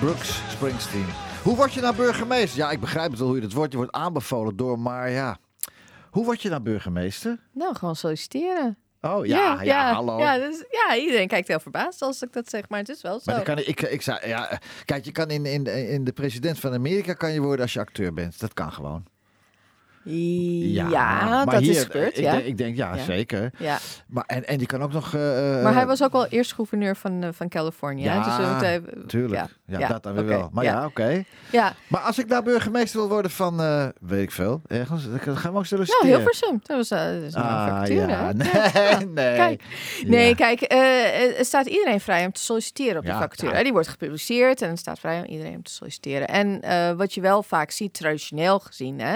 [0.00, 1.06] Brooks Springsteen.
[1.42, 2.58] Hoe word je nou burgemeester?
[2.58, 3.72] Ja, ik begrijp het wel hoe je dat wordt.
[3.72, 5.36] Je wordt aanbevolen door, maar ja.
[6.10, 7.38] Hoe word je nou burgemeester?
[7.52, 8.78] Nou, gewoon solliciteren.
[9.00, 10.18] Oh ja, ja, hallo.
[10.18, 13.20] Ja, dus, ja, iedereen kijkt heel verbaasd als ik dat zeg, maar het is wel
[13.20, 13.22] zo.
[13.24, 16.12] Maar dan kan ik, ik, ik zou, ja, kijk, je kan in, in, in de
[16.12, 18.40] president van Amerika kan je worden als je acteur bent.
[18.40, 19.04] Dat kan gewoon.
[20.14, 22.30] Ja, dat hier, is gebeurd, Ik, ja.
[22.32, 23.02] denk, ik denk, ja, Ja.
[23.02, 23.50] zeker.
[23.58, 23.78] ja.
[24.06, 25.14] Maar, en, en die kan ook nog...
[25.14, 28.02] eh, Maar hij was ook wel eerst gouverneur van, eh, van Californië.
[28.02, 29.44] Ja, dus Tuurlijk.
[29.66, 30.48] Ja, dat dan weer wel.
[30.52, 30.84] Maar ja.
[30.84, 31.24] oké.
[31.52, 31.74] ja.
[31.88, 35.34] Maar als ik nou burgemeester wil worden van, eh, weet ik veel, ergens, dan gaan
[35.34, 36.08] we ook Nou, solliciteren.
[36.16, 36.60] Hilversum.
[36.62, 38.32] Dat was, eh, dat is een Ah, vacature, ja.
[38.36, 38.98] hè?
[39.04, 39.36] Nee, nee.
[39.36, 39.62] Kijk,
[40.06, 43.50] Nee, kijk, eh, er staat iedereen vrij om te solliciteren op de vacature.
[43.52, 43.62] nou.
[43.64, 46.28] Die wordt gepubliceerd en het staat vrij om iedereen om te solliciteren.
[46.28, 49.14] En eh, wat je wel vaak ziet, traditioneel gezien, hè,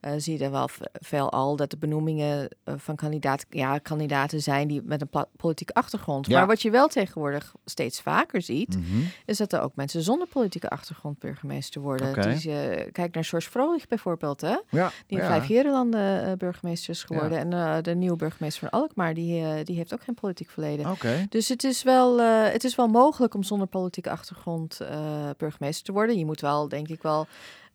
[0.00, 4.42] eh, zie je er wel veel al dat de benoemingen eh, van kandidaat, ja, kandidaten
[4.42, 6.26] zijn die met een politieke achtergrond.
[6.26, 6.38] Ja.
[6.38, 9.00] Maar wat je wel tegenwoordig steeds vaker ziet, Mhm.
[9.24, 12.08] is dat er ook mensen zonder politieke achtergrond burgemeester worden.
[12.08, 12.20] Oké.
[12.22, 14.56] Dus je kijkt naar George Frolich bijvoorbeeld, hè?
[14.70, 15.26] Ja, Die in ja.
[15.26, 17.38] vijf Nederlanden eh, burgemeester is geworden.
[17.38, 20.86] En eh, de nieuwe burgemeester van Alkmaar, die, eh, die heeft ook geen politiek verleden.
[21.28, 24.96] Dus het is, wel, eh, het is wel mogelijk om zonder politieke achtergrond eh,
[25.36, 26.18] burgemeester te worden.
[26.18, 27.26] Je moet wel, denk ik wel,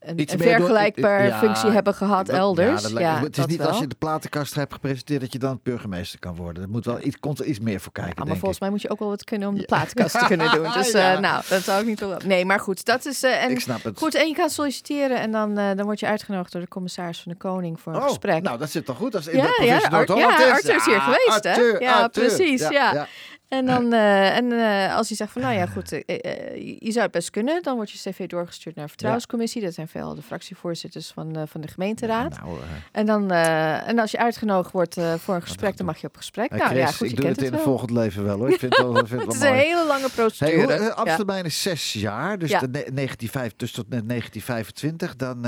[0.01, 2.87] een, een door- vergelijkbaar ja, functie hebben gehad Dat- elders.
[2.87, 5.59] Ja, dat het is dat niet als je de platenkast hebt gepresenteerd dat je dan
[5.63, 6.63] burgemeester kan worden.
[6.63, 8.61] Er moet wel iets, komt er iets meer voor kijken, maar denk volgens ik.
[8.61, 9.65] mij moet je ook wel wat kunnen om de Ja.
[9.65, 10.71] plaatkast te kunnen doen.
[10.81, 12.17] Dus eh, nou, dat zou ik niet wel.
[12.25, 13.23] Nee, maar goed, dat is.
[13.23, 13.97] eh, en ik snap het.
[13.97, 17.21] goed, en je kan solliciteren en dan, eh, dan word je uitgenodigd door de commissaris
[17.21, 18.41] van de Koning voor een oh, gesprek.
[18.43, 20.51] nou, dat zit toch goed als in Ja, de provincie Noord-Holland ja.
[20.51, 21.85] Arthur is hier geweest, hè?
[21.85, 23.07] Ja, precies, ja.
[23.51, 27.03] En dan, eh, en eh, als hij zegt van, nou ja, goed, eh, je zou
[27.03, 29.61] het best kunnen, dan wordt je cv doorgestuurd naar vertrouwenscommissie.
[29.61, 32.39] Dat zijn veel de fractievoorzitters van, van de gemeenteraad.
[32.39, 32.57] Nou,
[32.91, 36.49] En, dan, en als je uitgenodigd wordt voor een gesprek, dan mag je op gesprek.
[36.49, 38.49] hey, nou Chris, ja, goed, ik je doe het in het volgend leven wel hoor.
[38.49, 40.81] Ik vind het wel, vind het Het is een hele lange Hey, procedure.
[40.81, 40.89] Ja.
[40.89, 45.15] Amsterdam is zes jaar, dus de ne- 1905, dus tot net 1925.
[45.15, 45.45] Dan,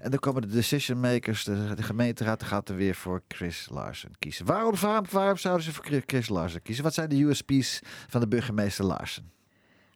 [0.00, 4.10] en dan komen de decision makers, de, de gemeenteraad, gaat er weer voor Chris Larsen
[4.18, 4.46] kiezen.
[4.46, 6.84] Waarom, waarom, waarom zouden ze voor Chris- Larsen kiezen?
[6.84, 9.30] Wat zijn de USP's van de burgemeester Larsen?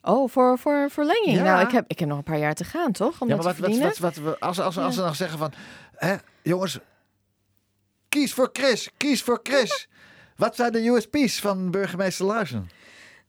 [0.03, 1.37] Oh, voor, voor verlenging.
[1.37, 1.43] Ja.
[1.43, 3.21] Nou, ik heb, ik heb nog een paar jaar te gaan, toch?
[3.21, 3.89] Om Ja, maar wat, wat, verdienen.
[3.89, 4.91] wat, wat, we- als, als, als Ja.
[4.91, 5.53] ze dan zeggen van,
[5.97, 6.79] hè, jongens,
[8.09, 9.89] kies voor Chris, kies voor Chris.
[10.37, 12.69] Wat zijn de USP's van burgemeester Larsen?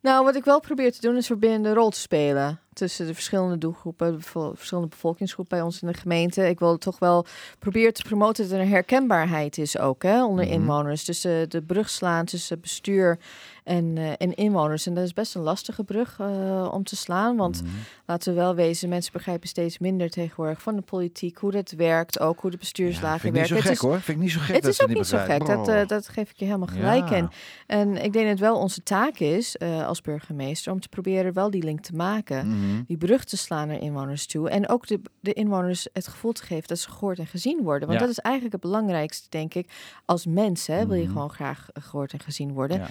[0.05, 3.57] Nou, wat ik wel probeer te doen is verbindende rol te spelen tussen de verschillende
[3.57, 6.47] doelgroepen, de verschillende bevolkingsgroepen bij ons in de gemeente.
[6.49, 7.25] Ik wil toch wel
[7.59, 10.53] proberen te promoten dat er een herkenbaarheid is ook hè, onder Mhm.
[10.53, 11.05] inwoners.
[11.05, 13.19] Dus de, de brug slaan tussen bestuur
[13.65, 14.85] en, eh, en inwoners.
[14.85, 17.71] En dat is best een lastige brug eh, om te slaan, want Mhm.
[18.05, 22.19] laten we wel wezen, mensen begrijpen steeds minder tegenwoordig van de politiek, hoe dat werkt,
[22.19, 23.71] ook hoe de Ja, bestuurslagen vind ik niet zo werken.
[23.71, 24.01] gek Het is- hoor.
[24.01, 25.57] Vind ik niet zo gek het dat is ook niet zo gek, begrijpen.
[25.65, 25.87] dat, eh, Oh.
[25.87, 27.15] dat geef ik je helemaal gelijk Ja.
[27.15, 27.29] in.
[27.67, 31.49] En ik denk dat het wel onze taak is als burgemeester om te proberen wel
[31.49, 32.47] die link te maken.
[32.47, 32.83] Mhm.
[32.87, 34.49] Die brug te slaan naar inwoners toe.
[34.49, 37.87] En ook de, de inwoners het gevoel te geven dat ze gehoord en gezien worden.
[37.87, 38.05] Want Ja.
[38.05, 39.69] dat is eigenlijk het belangrijkste, denk ik.
[40.05, 41.11] Als mens hè, wil je Mhm.
[41.11, 42.77] gewoon graag eh, gehoord en gezien worden.
[42.77, 42.87] Ja.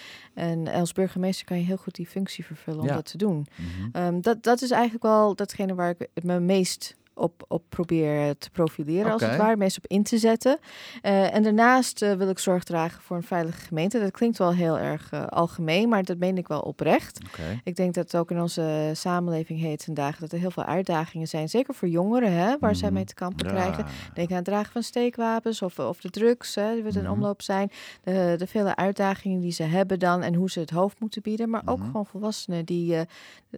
[0.68, 2.94] En als burgemeester kan je heel goed die functie vervullen om Ja.
[2.94, 3.46] dat te doen.
[3.57, 3.88] Mhm.
[3.92, 8.38] Ehm, dat, dat is eigenlijk wel datgene waar ik het me meest op, op probeer
[8.38, 10.59] te profileren, als het ware, meest op in te zetten.
[11.03, 14.00] Eh, en daarnaast eh, wil ik zorg dragen voor een veilige gemeente.
[14.00, 17.18] Dat klinkt wel heel erg eh, algemeen, maar dat meen ik wel oprecht.
[17.64, 21.29] Ik denk dat het ook in onze samenleving heet vandaag dat er heel veel uitdagingen
[21.29, 22.96] zijn, zeker voor jongeren, hè, waar zij Mhm.
[22.96, 23.53] mee te kampen Ja.
[23.53, 23.85] krijgen.
[24.14, 27.11] Denk aan het dragen van steekwapens of, of de drugs hè, die we in Mhm.
[27.12, 27.70] omloop zijn.
[28.03, 31.50] De, de vele uitdagingen die ze hebben dan en hoe ze het hoofd moeten bieden.
[31.50, 31.87] Maar ook Mhm.
[31.87, 32.96] gewoon volwassenen die...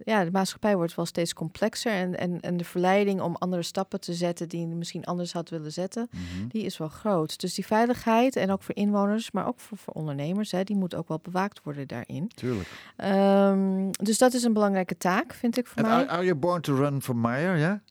[0.05, 1.91] ja, de maatschappij wordt wel steeds complexer.
[1.91, 5.49] En, en, en de verleiding om andere stappen te zetten die je misschien anders had
[5.49, 6.47] willen zetten, Mhm.
[6.47, 7.39] die is wel groot.
[7.39, 10.95] Dus die veiligheid en ook voor inwoners, maar ook voor, voor ondernemers, hè, die moet
[10.95, 12.27] ook wel bewaakt worden daarin.
[12.35, 12.69] Tuurlijk.
[12.95, 15.91] Ehm, dus dat is een belangrijke taak, vind ik voor mij.
[15.91, 17.81] are, are you born to run for mayor, ja?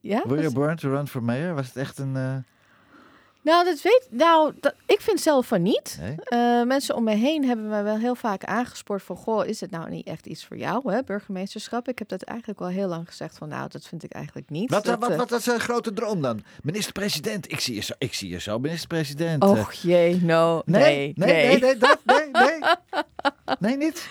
[0.00, 1.54] ja, Were you born to run for mayor?
[1.54, 2.16] Was het echt een...
[2.16, 2.36] eh,
[3.48, 5.98] nou, dat weet, nou dat, ik vind zelf van niet.
[6.00, 6.14] Nee?
[6.24, 9.16] Eh, mensen om me heen hebben mij wel heel vaak aangespoord van...
[9.16, 11.88] goh, is het nou niet echt iets voor jou, hè, burgemeesterschap?
[11.88, 13.48] Ik heb dat eigenlijk wel heel lang gezegd van...
[13.48, 14.70] nou, dat vind ik eigenlijk niet.
[14.70, 16.42] Wat, Dat, wat, eh, wat, wat is een grote droom dan?
[16.62, 17.52] Minister-president.
[17.52, 19.42] Ik zie je zo, ik zie je zo minister-president.
[19.42, 19.50] eh.
[19.50, 22.58] Och jee, no, nee, nee, nee, nee, nee, dat, nee, nee.
[23.60, 24.08] Nee, niet?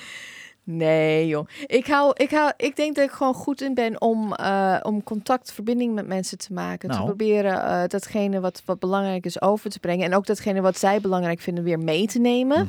[0.69, 1.47] Nee, joh.
[1.65, 5.03] Ik, hou, ik, hou, ik denk dat ik gewoon goed in ben om, eh, om
[5.03, 6.89] contact, verbinding met mensen te maken.
[6.89, 7.05] Te Nou.
[7.05, 10.05] proberen eh, datgene wat, wat belangrijk is over te brengen.
[10.05, 12.67] En ook datgene wat zij belangrijk vinden weer mee te nemen.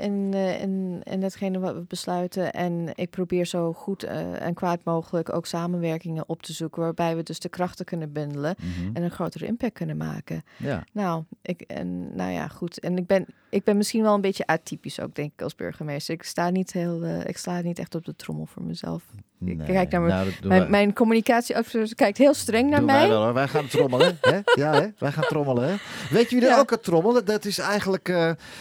[0.00, 2.52] In, eh, in, in datgene wat we besluiten.
[2.52, 6.82] En ik probeer zo goed en kwaad mogelijk ook samenwerkingen op te zoeken.
[6.82, 8.54] Waarbij we dus de krachten kunnen bundelen.
[8.58, 8.96] Mhm.
[8.96, 10.42] En een grotere impact kunnen maken.
[10.56, 10.84] Ja.
[10.92, 12.80] Nou, ik, en, nou ja, goed.
[12.80, 16.14] En ik ben, ik ben misschien wel een beetje atypisch ook, denk ik, als burgemeester.
[16.14, 19.02] Ik sta niet heel, eh, ik sla niet echt op de trommel voor mezelf.
[19.44, 22.98] Ik kijk naar mijn, nou, mijn, communicatieadviseur kijkt heel streng naar mij.
[22.98, 24.18] Wij, wel, wij gaan trommelen.
[24.20, 24.40] hè?
[24.54, 24.86] Ja, hè?
[24.98, 25.68] wij gaan trommelen.
[25.68, 25.76] Hè?
[26.10, 26.58] Weet je wie er Ja.
[26.58, 27.24] ook gaat trommelen?
[27.24, 28.06] Dat is eigenlijk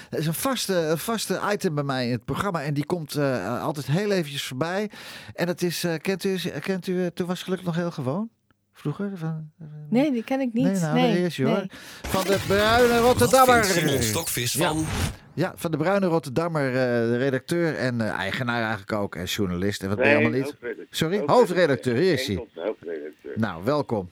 [0.09, 2.63] dat is een, vaste, een vaste item bij mij in het programma.
[2.63, 4.89] En die komt eh, altijd heel eventjes voorbij.
[5.33, 8.29] En dat is, kent u, kent u Toen was gelukkig nog heel gewoon?
[8.77, 9.11] Vroeger?
[9.15, 9.51] Van,
[9.89, 10.65] Nee, die ken ik niet.
[10.65, 11.67] Nee, nou, nee, is nee.
[12.01, 13.63] Van de Bruine Rotterdammer.
[14.03, 14.85] Stokvis van...
[15.33, 16.73] Ja, van de Bruine Rotterdammer, eh,
[17.11, 19.15] de redacteur en eh, eigenaar eigenlijk ook.
[19.15, 20.43] En journalist en wat ben je allemaal niet.
[20.43, 20.87] hoofdredacteur.
[20.89, 21.23] Sorry?
[21.25, 22.35] Hoofdredacteur, hier is hij.
[22.55, 23.33] Hoofdredacteur.
[23.35, 24.09] Nou, welkom.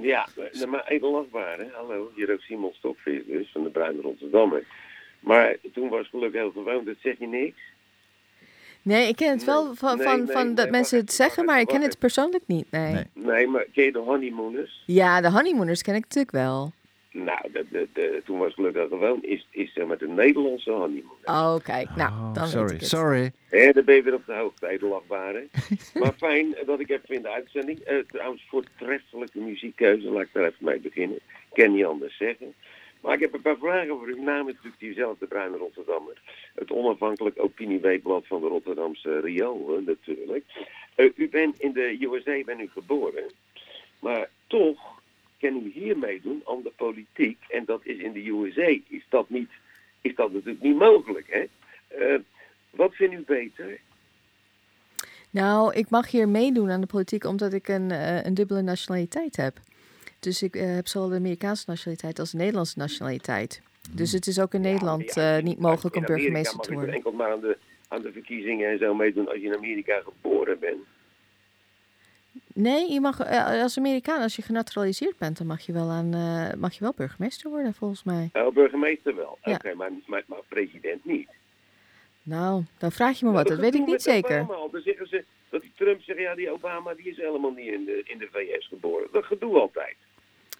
[0.00, 0.28] Ja,
[0.68, 1.66] maar edelachtbaar, hè.
[1.72, 4.64] Hallo, hier ook Simon Stokvis dus, van de Bruine Rotterdammer.
[5.20, 7.60] Maar toen was geluk heel gewoon, dat zeg je niks.
[8.86, 11.44] Nee, ik ken het wel van, nee, van, nee, van nee, dat mensen het zeggen,
[11.44, 12.70] maar ik ken het persoonlijk niet.
[12.70, 12.92] Nee.
[12.92, 13.04] Nee.
[13.14, 14.82] Nee, maar ken je de honeymooners?
[14.86, 16.72] Ja, de honeymooners ken ik natuurlijk wel.
[17.12, 20.70] Nou, de, de, de, toen was geluk heel gewoon, is, is zeg maar de Nederlandse
[20.70, 21.24] honeymooners.
[21.24, 21.88] Oh, kijk.
[21.96, 22.88] Nou, Oh, dan weet sorry, ik het.
[22.88, 23.32] sorry.
[23.48, 25.46] Hé, dan ben je weer op de hoogte, edelachtbare.
[26.00, 27.78] maar fijn dat ik even in de uitzending.
[27.78, 31.16] Eh, trouwens, voortreffelijke muziekkeuze, laat ik daar even mee beginnen.
[31.16, 32.54] Ik kan niet anders zeggen.
[33.06, 34.20] Maar ik heb een paar vragen voor u.
[34.20, 36.22] Namens natuurlijk diezelfde Bruine Rotterdammer.
[36.54, 40.44] Het onafhankelijk opinieweekblad van de Rotterdamse eh, natuurlijk.
[40.94, 43.24] Eh, u bent in de USA ben u geboren.
[44.00, 45.00] Maar toch
[45.38, 47.38] kan u hier meedoen aan de politiek.
[47.48, 48.78] En dat is in de USA.
[48.88, 49.50] Is dat, niet,
[50.00, 51.44] is dat natuurlijk niet mogelijk, hè?
[51.88, 52.20] Eh,
[52.70, 53.80] wat vindt u beter?
[55.30, 59.36] Nou, ik mag hier meedoen aan de politiek omdat ik een, eh, een dubbele nationaliteit
[59.36, 59.58] heb.
[60.18, 63.62] Dus ik eh, heb zowel de Amerikaanse nationaliteit als de Nederlandse nationaliteit.
[63.90, 66.94] Dus het is ook in Nederland Ja, eh, niet mogelijk om burgemeester te je worden.
[66.94, 67.56] enkel maar aan de,
[67.88, 70.78] aan de verkiezingen en zo meedoen als je in Amerika geboren bent.
[72.54, 76.08] Nee, je mag, eh, als Amerikaan, als je genaturaliseerd bent, dan mag je wel, aan,
[76.58, 78.30] mag je wel burgemeester worden, volgens mij.
[78.52, 79.38] Burgemeester wel.
[79.42, 79.54] Ja.
[79.54, 81.28] Oké, maar, maar, maar president niet.
[82.26, 84.40] Nou, dan vraag je me wat, Nou, dat weet ik niet zeker.
[84.40, 84.70] Obama al.
[84.70, 87.84] Dan zeggen ze dat die Trump zegt, ja, die Obama die is helemaal niet in
[87.84, 89.08] de, in de VS geboren.
[89.12, 89.96] Dat gedoe altijd.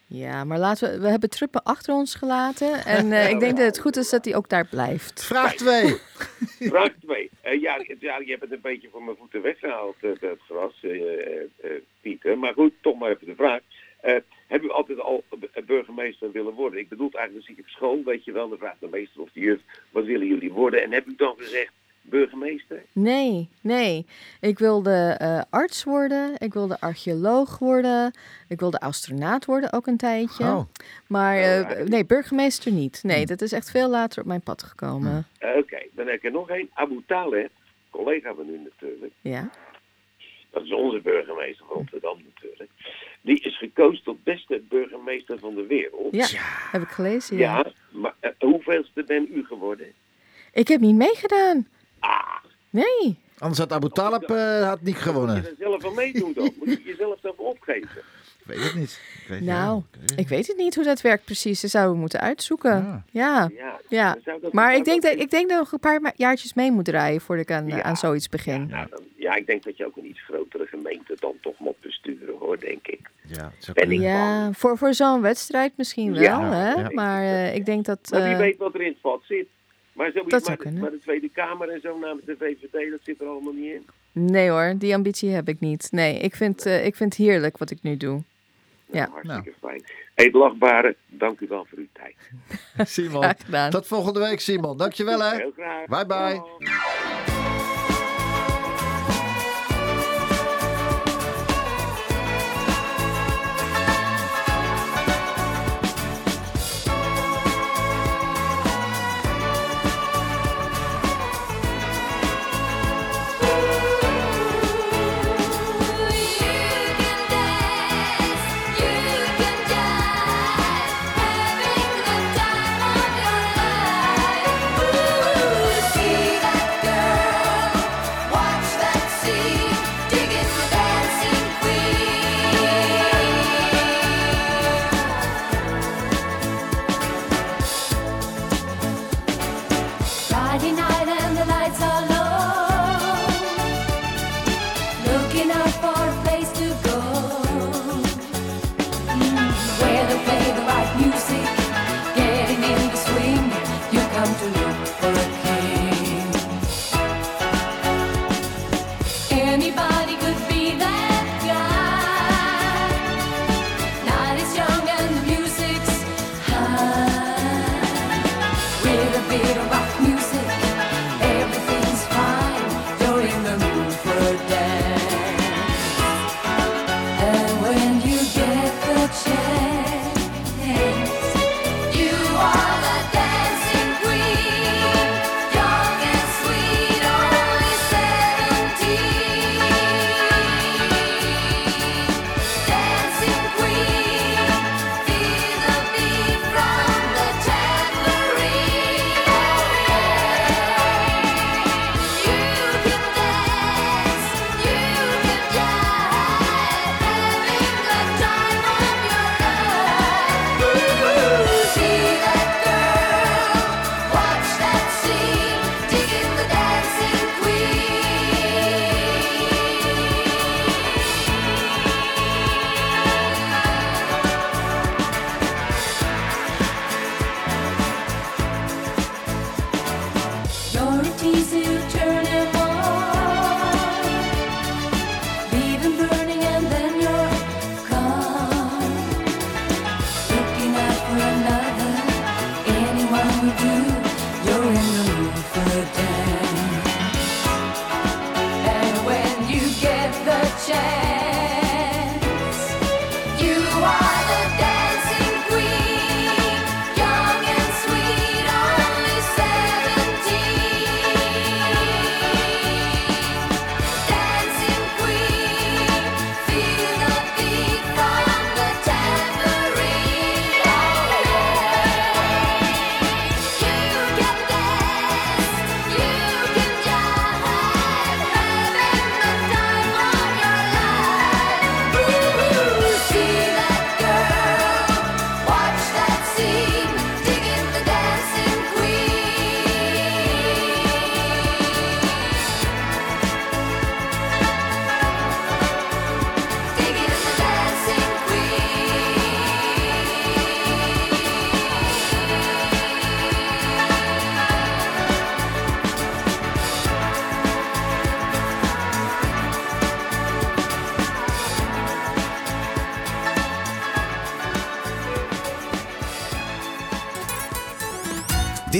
[0.08, 2.84] Ja, maar laten we, we hebben Truppen achter ons gelaten.
[2.84, 5.24] En eh, ik denk dat het goed is dat hij ook daar blijft.
[5.24, 5.96] Vraag 2.
[6.72, 7.30] Vraag 2.
[7.42, 10.10] ja, ja, je hebt het een beetje voor mijn voeten weggehaald, eh,
[10.46, 12.38] gras, eh, eh, eh, Pieter.
[12.38, 13.60] Maar goed, toch maar even de vraag.
[14.00, 14.16] Eh
[14.46, 15.24] heb u altijd al
[15.66, 16.80] burgemeester willen worden?
[16.80, 19.30] Ik bedoel eigenlijk, zie ik op school, weet je wel, dan vraagt de meester of
[19.32, 20.82] de juf, wat willen jullie worden?
[20.82, 21.72] En heb u dan gezegd,
[22.10, 22.82] burgemeester?
[22.92, 24.06] Nee, nee.
[24.40, 26.34] Ik wilde eh, arts worden.
[26.38, 28.14] Ik wilde archeoloog worden.
[28.48, 30.44] Ik wilde astronaut worden ook een tijdje.
[30.44, 30.60] Oh.
[31.06, 33.00] Maar eh, nee, burgemeester niet.
[33.02, 35.26] Nee, dat is echt veel later op mijn pad gekomen.
[35.38, 36.70] Eh, Oké, dan heb ik er nog één.
[36.74, 37.50] Abu Taleb,
[37.90, 39.12] collega van u natuurlijk.
[39.20, 39.50] Ja.
[40.50, 42.70] Dat is onze burgemeester van Rotterdam natuurlijk.
[43.20, 46.14] Die is gekozen tot beste burgemeester van de wereld.
[46.14, 46.26] Ja,
[46.70, 47.36] heb ik gelezen.
[47.36, 47.56] Ja.
[47.56, 49.92] Ja, maar hoeveelste ben u geworden?
[50.52, 51.66] Ik heb niet meegedaan.
[51.98, 52.34] Ah,
[52.70, 53.18] Nee.
[53.38, 55.34] Anders had Abu Talib eh, had niet moet gewonnen.
[55.42, 56.50] je er zelf aan meedoen dan?
[56.58, 58.00] Moet je jezelf zelf opgeven?
[58.38, 59.00] Ik weet het niet.
[59.22, 60.14] Ik weet, Nou, ja, oké.
[60.16, 61.60] ik weet het niet hoe dat werkt precies.
[61.60, 63.04] Dat zouden we moeten uitzoeken.
[63.10, 63.50] Ja.
[63.88, 64.16] Ja.
[64.52, 67.20] Maar ik denk, dat- ik denk dat ik nog een paar jaartjes mee moet draaien
[67.20, 67.82] voordat ik aan, Ja.
[67.82, 68.66] aan zoiets begin.
[68.66, 71.80] Nou, dan- ja, ik denk dat je ook een iets grotere gemeente dan toch moet
[71.80, 73.10] besturen, hoor, denk ik.
[73.26, 76.70] Ja, Ben ik- Ja, voor, voor zo'n wedstrijd misschien wel, Ja, hè?
[76.72, 76.88] ja.
[76.90, 77.98] Maar eh, ik denk dat...
[78.10, 79.46] Maar wie eh, weet wat er in het vat zit.
[79.96, 80.80] Maar, zoiets, Dat zou maar, de, kunnen.
[80.80, 83.86] maar de Tweede Kamer en zo namens de VVD, dat zit er allemaal niet in.
[84.12, 85.88] Nee hoor, die ambitie heb ik niet.
[85.90, 88.22] Nee, ik vind, eh, ik vind het heerlijk wat ik nu doe.
[88.90, 89.06] Ja.
[89.06, 89.84] Nou, hartstikke fijn.
[90.14, 92.16] Edelachtbare, dank u wel voor uw tijd.
[92.90, 93.34] Simon.
[93.70, 94.76] Tot volgende week, Simon.
[94.76, 95.36] Dankjewel, hè.
[95.36, 95.86] Heel graag.
[95.86, 97.65] Bye, bye.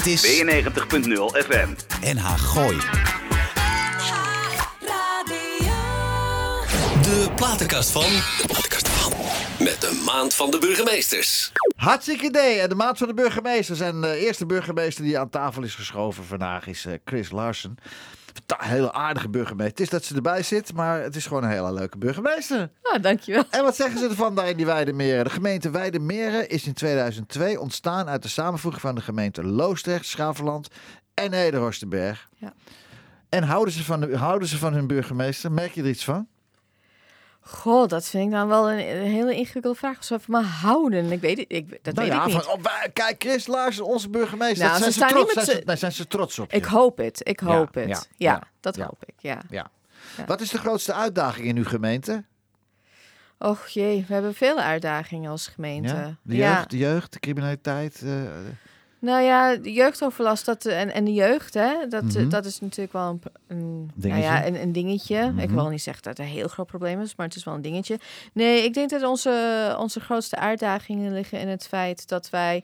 [0.07, 0.49] Dit is 92.0
[1.47, 1.69] FM.
[2.15, 2.77] NH Gooi.
[7.03, 8.03] De platenkast van.
[8.03, 9.13] De platenkast van.
[9.65, 11.53] Met de maand van de burgemeesters.
[11.77, 12.59] Hartstikke idee.
[12.59, 13.81] En de maand van de burgemeesters.
[13.81, 17.77] En de eerste burgemeester die aan tafel is geschoven vandaag is eh, Chris Larsen.
[18.47, 19.73] Een hele aardige burgemeester.
[19.73, 22.71] Het is dat ze erbij zit, maar het is gewoon een hele leuke burgemeester.
[22.83, 23.45] Ah, dankjewel.
[23.51, 25.25] En wat zeggen ze ervan daar in die Weidemeren?
[25.25, 30.69] De gemeente Weidemeren is in 2002 ontstaan uit de samenvoeging van de gemeenten Loosdrecht, Schaveland
[31.15, 32.29] en Nederhorstenberg.
[32.37, 32.53] Ja.
[33.29, 35.53] En houden ze, van de, houden ze van hun burgemeester?
[35.53, 36.29] Merk je er iets van?
[37.49, 40.05] Goh, dat vind ik dan wel een, een hele ingewikkelde vraag.
[40.05, 41.13] Ze van me houden.
[41.13, 42.43] Ik weet het, ik, dat Nou weet ja, ik niet.
[42.45, 44.67] van, oh, kijk, Chris Larsen, onze burgemeester.
[44.67, 45.45] Nou, ze zijn, ze trots, met
[45.79, 46.57] zijn, ze, zijn trots op je?
[46.57, 48.09] Ik hoop het, ik Ja, hoop het.
[48.17, 49.39] ja, dat hoop ik, ja.
[49.51, 49.71] Ja.
[50.27, 52.25] Wat is de grootste uitdaging in uw gemeente?
[53.39, 55.95] Och jee, we hebben vele uitdagingen als gemeente.
[55.95, 56.17] Ja?
[56.23, 58.03] De jeugd, de jeugd, de criminaliteit.
[58.03, 58.11] eh,
[58.99, 62.29] Nou ja, de jeugdoverlast dat, en, en de jeugd, hè, dat, eh, Mhm.
[62.29, 64.23] dat is natuurlijk wel een, een, Dingetje.
[64.31, 65.19] Nou ja, een, een dingetje.
[65.37, 65.55] Ik Mhm.
[65.55, 67.63] wil niet zeggen dat het een heel groot probleem is, maar het is wel een
[67.63, 67.99] dingetje.
[68.33, 72.63] Nee, ik denk dat onze, onze grootste uitdagingen liggen in het feit dat wij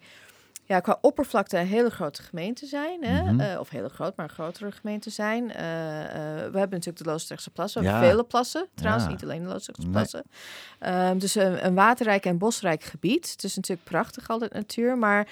[0.64, 3.04] ja, qua oppervlakte een hele grote gemeente zijn.
[3.04, 3.22] Hè?
[3.22, 3.40] Mhm.
[3.40, 5.52] Eh, of hele groot, maar een grotere gemeente zijn.
[5.52, 7.80] Eh, eh, we hebben natuurlijk de Loosdrechtse plassen.
[7.80, 7.92] We Ja.
[7.92, 9.10] hebben vele plassen, trouwens, Ja.
[9.10, 9.92] niet alleen de Loosdrechtse Nee.
[9.92, 10.22] plassen.
[10.78, 13.30] Ehm, dus een, een waterrijk en bosrijk gebied.
[13.30, 15.26] Het is natuurlijk prachtig altijd natuur, maar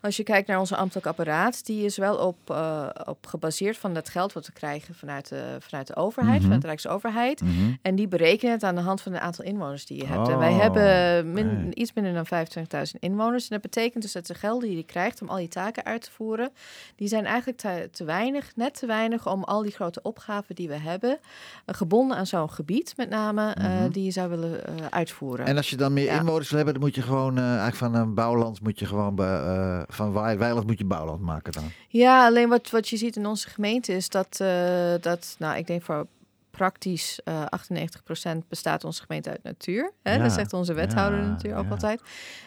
[0.00, 3.94] als je kijkt naar onze ambtelijk apparaat, die is wel op, eh, op gebaseerd van
[3.94, 6.42] dat geld wat we krijgen vanuit de, vanuit de overheid, Mhm.
[6.42, 7.40] vanuit de Rijksoverheid.
[7.40, 7.52] mhm.
[7.82, 10.28] En die berekenen het aan de hand van het aantal inwoners die je hebt.
[10.28, 13.42] en wij Oh, hebben min- iets minder dan 25.000 inwoners.
[13.42, 16.02] En dat betekent dus dat de gelden die je krijgt om al die taken uit
[16.02, 16.50] te voeren,
[16.96, 20.68] die zijn eigenlijk te, te weinig, net te weinig om al die grote opgaven die
[20.68, 21.18] we hebben,
[21.64, 23.90] eh, gebonden aan zo'n gebied met name, eh, Mhm.
[23.90, 25.46] die je zou willen uitvoeren.
[25.46, 26.18] En als je dan meer Ja.
[26.18, 29.84] inwoners wil hebben, dan moet je gewoon eigenlijk van een bouwland moet je gewoon bij,
[29.88, 31.64] van wei- weiland moet je bouwland maken dan.
[31.88, 35.66] Ja, alleen wat, wat je ziet in onze gemeente is dat, eh, dat nou, ik
[35.66, 36.06] denk voor
[36.50, 39.92] praktisch eh 98% bestaat onze gemeente uit natuur.
[40.02, 40.14] Hè?
[40.14, 41.70] Ja, Dat zegt onze wethouder ja, natuurlijk ook ja.
[41.70, 42.00] altijd.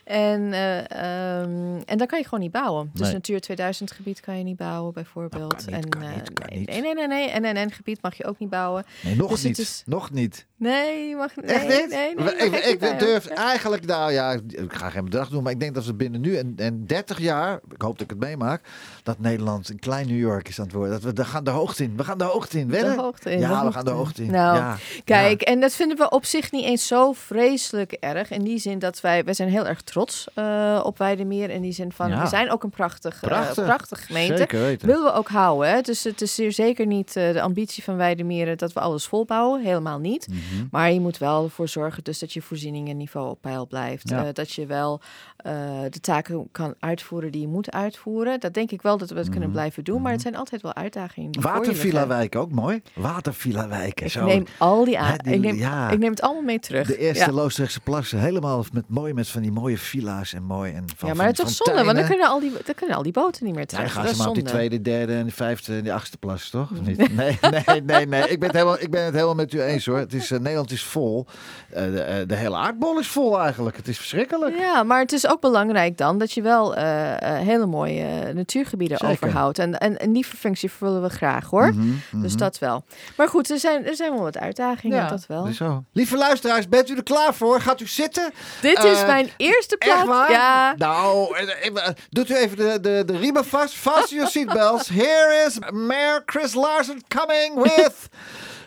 [0.03, 2.89] En, ehm, en dan kan je gewoon niet bouwen.
[2.93, 3.13] Dus Nee.
[3.13, 5.57] Natuur 2000 gebied kan je niet bouwen bijvoorbeeld.
[5.65, 7.29] Niet, en, niet, nee, nee, nee, nee.
[7.29, 8.85] En NN gebied mag je ook niet bouwen.
[9.03, 9.57] Nee, nog Dus het niet.
[9.59, 10.45] is- Nog niet.
[10.59, 11.89] Nee, je mag nee, Echt niet?
[11.89, 12.57] Nee, nee, We-
[12.89, 15.93] ik, durf eigenlijk, nou ja, ik ga geen bedrag doen, maar ik denk dat we
[15.93, 18.61] binnen nu en, en 30 jaar, ik hoop dat ik het meemaak,
[19.03, 20.91] dat Nederland een klein New York is aan het worden.
[20.93, 21.97] Dat we daar gaan de hoogte in.
[21.97, 22.69] We gaan de hoogte in.
[22.69, 22.95] Wedden?
[22.95, 23.39] De hoogte in.
[23.39, 24.31] Ja, we gaan de hoogte in.
[24.31, 24.75] Nou, ja.
[25.03, 28.29] Kijk, en dat vinden we op zich niet eens zo vreselijk erg.
[28.31, 31.49] In die zin dat wij, wij zijn heel erg trots eh op Weidemeer.
[31.49, 32.21] In die zin van, Ja.
[32.21, 33.63] we zijn ook een prachtig, eh, Prachtig.
[33.65, 34.37] prachtig gemeente.
[34.37, 34.87] Zeker weten.
[34.87, 35.69] Willen we ook houden.
[35.69, 35.81] Hè?
[35.81, 39.61] Dus het is zeer zeker niet eh, de ambitie van Weidemeren dat we alles volbouwen.
[39.61, 40.27] Helemaal niet.
[40.53, 40.67] Mhm.
[40.71, 44.09] Maar je moet wel ervoor zorgen dus dat je voorzieningenniveau op peil blijft.
[44.09, 44.25] Ja.
[44.25, 45.01] Eh, dat je wel
[45.37, 45.53] eh,
[45.89, 48.39] de taken kan uitvoeren die je moet uitvoeren.
[48.39, 50.01] Dat denk ik wel dat we het kunnen blijven doen.
[50.01, 51.41] Maar het zijn altijd wel uitdagingen.
[51.41, 52.07] Watervilla liggen.
[52.07, 52.81] wijk ook mooi.
[52.93, 54.05] Watervilla wijken.
[54.05, 54.25] Ik zo.
[54.25, 55.17] neem al die aan.
[55.23, 55.89] Ik, neem, ja.
[55.89, 56.87] ik neem het allemaal mee terug.
[56.87, 57.31] De eerste ja.
[57.31, 58.19] Loosdrechtse plassen.
[58.19, 60.73] Helemaal met, mooi met van die mooie villa's en mooi.
[60.73, 62.95] En van, ja, maar het is toch zonde, want dan kunnen, al die, dan kunnen
[62.95, 63.83] al die boten niet meer Ja, terug.
[63.83, 66.17] dan gaan dat ze maar op die tweede, derde en de vijfde en die achtste
[66.17, 66.71] plas, toch?
[66.71, 66.97] Of niet?
[67.19, 68.27] Nee, nee, nee, nee.
[68.29, 69.97] Ik ben het helemaal, ik ben het helemaal met u eens hoor.
[69.97, 71.25] Het is, eh, Nederland is vol.
[71.69, 73.77] Eh, de, eh, de hele aardbol is vol eigenlijk.
[73.77, 74.57] Het is verschrikkelijk.
[74.57, 78.33] Ja, maar het is ook belangrijk dan dat je wel eh, eh, hele mooie eh,
[78.33, 79.13] natuurgebieden Zeker.
[79.13, 79.59] overhoudt.
[79.59, 81.73] En, en, en die functie vervullen we graag hoor.
[81.73, 82.39] Mhm, Dus mhm.
[82.39, 82.83] dat wel.
[83.17, 85.43] Maar goed, er zijn, er zijn wel wat uitdagingen, dat wel.
[85.43, 85.83] dus zo.
[85.93, 87.61] Lieve luisteraars, bent u er klaar voor?
[87.61, 88.31] Gaat u zitten?
[88.61, 90.29] Dit is Eh, mijn eerste plaat.
[90.29, 90.73] Ja.
[90.77, 93.73] Nou, eh, eh, doet u even de, de, de riemen vast.
[93.73, 94.89] Fasten your seatbelts.
[94.89, 97.95] Here is Mayor Chris Larson coming with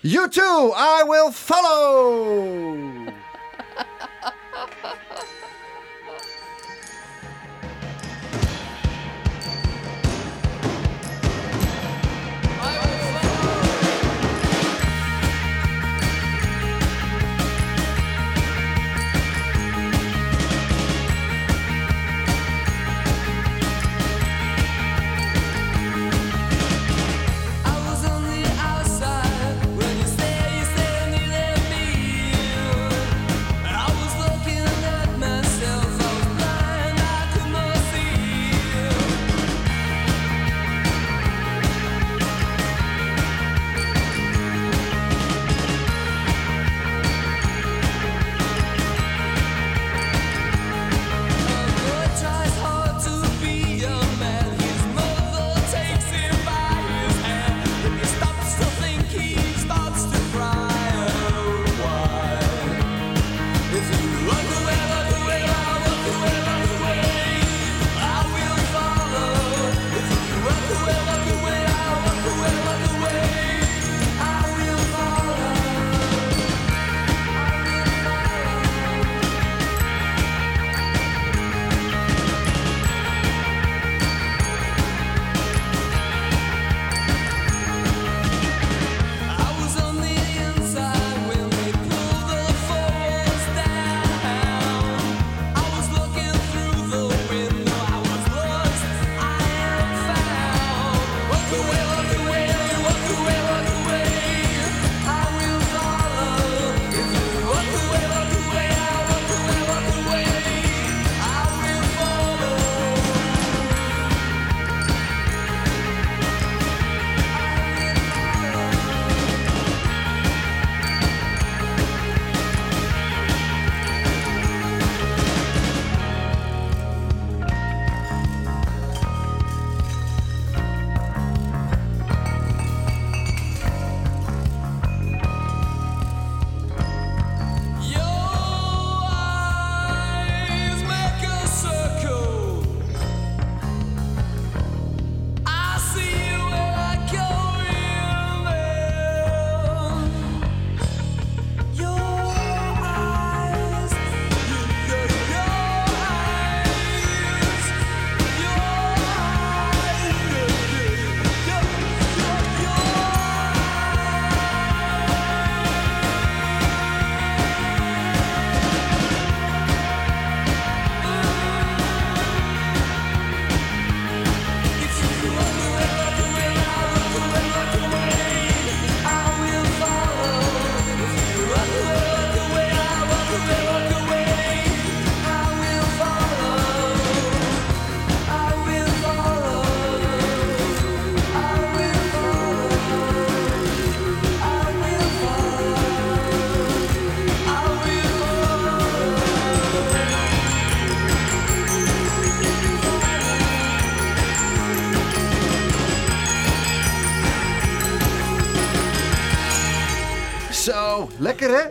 [0.05, 3.07] You Too, I Will Follow.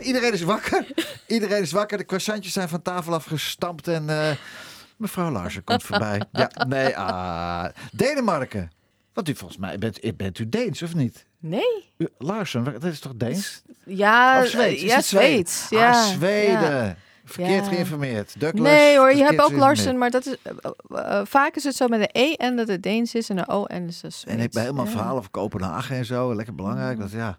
[0.01, 0.85] Iedereen is wakker.
[1.27, 1.97] Iedereen is wakker.
[1.97, 4.31] De croissantjes zijn van tafel afgestampt en eh,
[4.97, 6.21] mevrouw Larsen komt voorbij.
[6.31, 7.65] Ja, nee, ah.
[7.91, 8.71] Denemarken.
[9.13, 11.25] Want u volgens mij, bent, bent u Deens of niet?
[11.39, 11.93] Nee.
[11.97, 13.61] U, Larsen, dat is toch Deens?
[13.85, 14.81] Ja, Of Zweeds?
[14.81, 15.07] eh, ja, Zweeds?
[15.67, 15.69] Zweeds.
[15.69, 16.61] Ja, Ah, Zweden.
[16.85, 16.95] ja.
[17.25, 17.71] Verkeerd Ja.
[17.71, 18.39] geïnformeerd.
[18.39, 19.51] Douglas, Nee hoor, je hebt ook.
[19.51, 20.53] Larsen, maar dat is, eh,
[21.19, 23.47] eh, vaak is het zo met een E en dat het Deens is en een
[23.49, 24.23] O en is.
[24.27, 24.91] En ik ben helemaal Ja.
[24.91, 26.35] verhalen over Kopenhagen en zo.
[26.35, 26.99] Lekker belangrijk.
[26.99, 27.37] Dat, ja.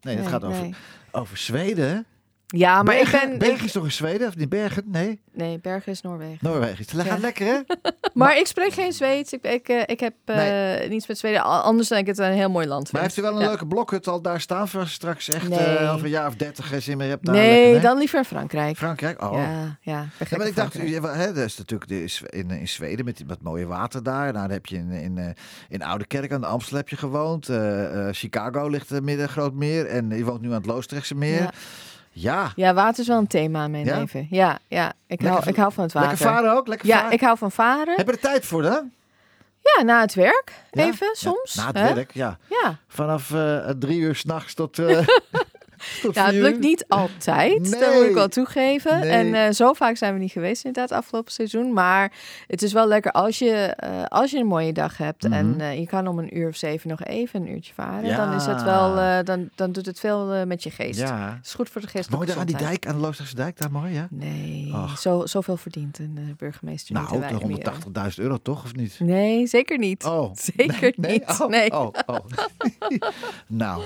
[0.00, 0.74] Nee, het Nee, gaat over, nee.
[1.16, 2.06] Over Zweden.
[2.46, 3.38] Ja, maar Bergen, ik ben...
[3.38, 4.28] Bergen is toch in Zweden?
[4.28, 4.82] Of niet Bergen?
[4.86, 6.38] Nee, Nee, Bergen is Noorwegen.
[6.40, 6.76] Noorwegen.
[6.78, 7.18] Het gaat Ja.
[7.18, 7.58] lekker, hè?
[8.14, 9.32] Maar ik spreek geen Zweeds.
[9.32, 10.88] Ik, ik, eh, ik heb eh, Nee.
[10.88, 11.42] niets met Zweden.
[11.42, 12.92] Anders denk ik het een heel mooi land.
[12.92, 13.14] Maar vind.
[13.14, 13.48] heeft u wel een Ja.
[13.48, 15.58] leuke blokhut al daar staan voor als je straks echt Nee.
[15.58, 17.26] eh, over een jaar of dertig geen zin meer hebt?
[17.26, 18.76] daar Nee, lekker, dan liever in Frankrijk.
[18.76, 19.22] Frankrijk?
[19.22, 19.32] Oh.
[19.32, 20.06] Ja, ja.
[20.30, 21.90] Ja, maar ik dacht, u- hè, dat is natuurlijk
[22.30, 24.22] in, in Zweden met wat mooie water daar.
[24.32, 25.28] Nou, dan heb je in, in, eh,
[25.68, 27.48] in Oude Kerk aan de Amstel heb je gewoond.
[27.48, 29.86] Eh, eh, Chicago ligt er midden groot meer.
[29.86, 31.50] En je woont nu aan het Loosdrechtse meer.
[32.18, 32.52] Ja.
[32.54, 32.74] Ja.
[32.74, 33.98] Water is wel een thema in mijn Ja?
[33.98, 34.26] leven.
[34.30, 34.88] Ja, ja.
[34.88, 36.08] Ik, Lekker hou, ik hou van het water.
[36.10, 36.66] Lekker varen ook?
[36.68, 37.12] Lekker Ja, varen?
[37.12, 37.94] ik hou van varen.
[37.96, 38.90] Heb je er tijd voor dan?
[39.76, 40.52] Ja, na het werk.
[40.70, 41.54] Even, Ja, soms.
[41.54, 41.94] na het hè?
[41.94, 42.38] werk, ja.
[42.48, 42.78] Ja.
[42.88, 44.98] Vanaf eh, drie uur s'nachts tot, eh
[46.12, 47.70] ja, het lukt niet altijd.
[47.80, 48.98] Dat moet ik wel toegeven.
[49.00, 49.10] Nee.
[49.10, 51.72] En eh, zo vaak zijn we niet geweest inderdaad afgelopen seizoen.
[51.72, 52.12] Maar
[52.46, 55.24] het is wel lekker als je, eh, als je een mooie dag hebt.
[55.24, 55.60] En Mhm.
[55.60, 58.04] eh, je kan om een uur of zeven nog even een uurtje varen.
[58.08, 58.16] Ja.
[58.26, 60.98] Dan is het wel, dan, dan doet het veel met je geest.
[61.00, 61.34] Ja.
[61.36, 62.10] Het is goed voor de geest.
[62.10, 64.06] Mooi daar aan die dijk, aan de Loosdrechtse dijk, daar mooi, ja?
[64.10, 67.10] Nee, zo, zoveel verdient een burgemeester niet.
[67.10, 67.56] Nou, en de meer.
[67.56, 68.96] 180.000 euro toch, of niet?
[69.00, 70.04] Nee, zeker niet.
[70.04, 70.34] Oh.
[70.56, 71.40] Zeker nee, niet.
[71.40, 71.72] Oh, Nee.
[71.72, 72.16] oh, oh.
[73.46, 73.82] nou,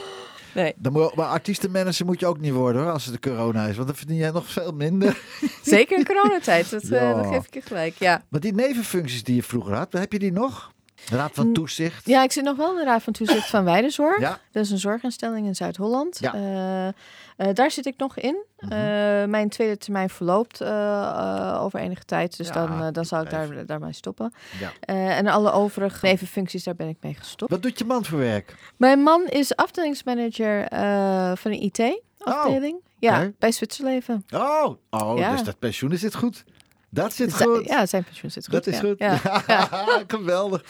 [0.55, 3.67] Nee, dan moet, maar artiestenmanager moet je ook niet worden hoor, als het de corona
[3.67, 3.75] is.
[3.75, 5.19] Want dan verdien jij nog veel minder.
[5.63, 6.71] zeker in coronatijd.
[6.71, 7.95] Dat, eh, dat geef ik je gelijk.
[7.99, 8.23] Ja.
[8.29, 10.73] Maar die nevenfuncties die je vroeger had, heb je die nog?
[11.09, 12.07] De Raad van Toezicht?
[12.07, 14.21] ja, ik zit nog wel in de Raad van Toezicht van Weidenzorg.
[14.21, 14.39] Ja.
[14.53, 16.19] Dat is een zorginstelling in Zuid-Holland.
[16.21, 16.35] Ja.
[16.35, 16.93] Eh,
[17.41, 18.45] eh, daar zit ik nog in.
[18.59, 18.73] Mhm.
[18.73, 22.37] Eh, mijn tweede termijn verloopt eh, over enige tijd.
[22.37, 23.55] Dus Ja, dan, dan zal ik even.
[23.55, 24.33] daar, daarmee stoppen.
[24.61, 24.73] Ja.
[25.17, 27.51] En alle overige nevenfuncties, daar ben ik mee gestopt.
[27.51, 28.55] Wat doet je man voor werk?
[28.77, 30.67] Mijn man is afdelingsmanager
[31.37, 32.81] van een IT-afdeling.
[32.99, 33.33] ja, Oh, oké.
[33.39, 34.25] bij Zwitserleven.
[34.35, 35.31] Oh, oh Ja.
[35.33, 36.45] dus dat pensioen zit goed.
[36.93, 37.65] Dat zit goed.
[37.67, 38.53] Ja, zijn pensioen zit goed.
[38.55, 38.81] Dat is ja.
[38.81, 38.99] goed.
[38.99, 39.19] Ja.
[40.19, 40.65] Geweldig.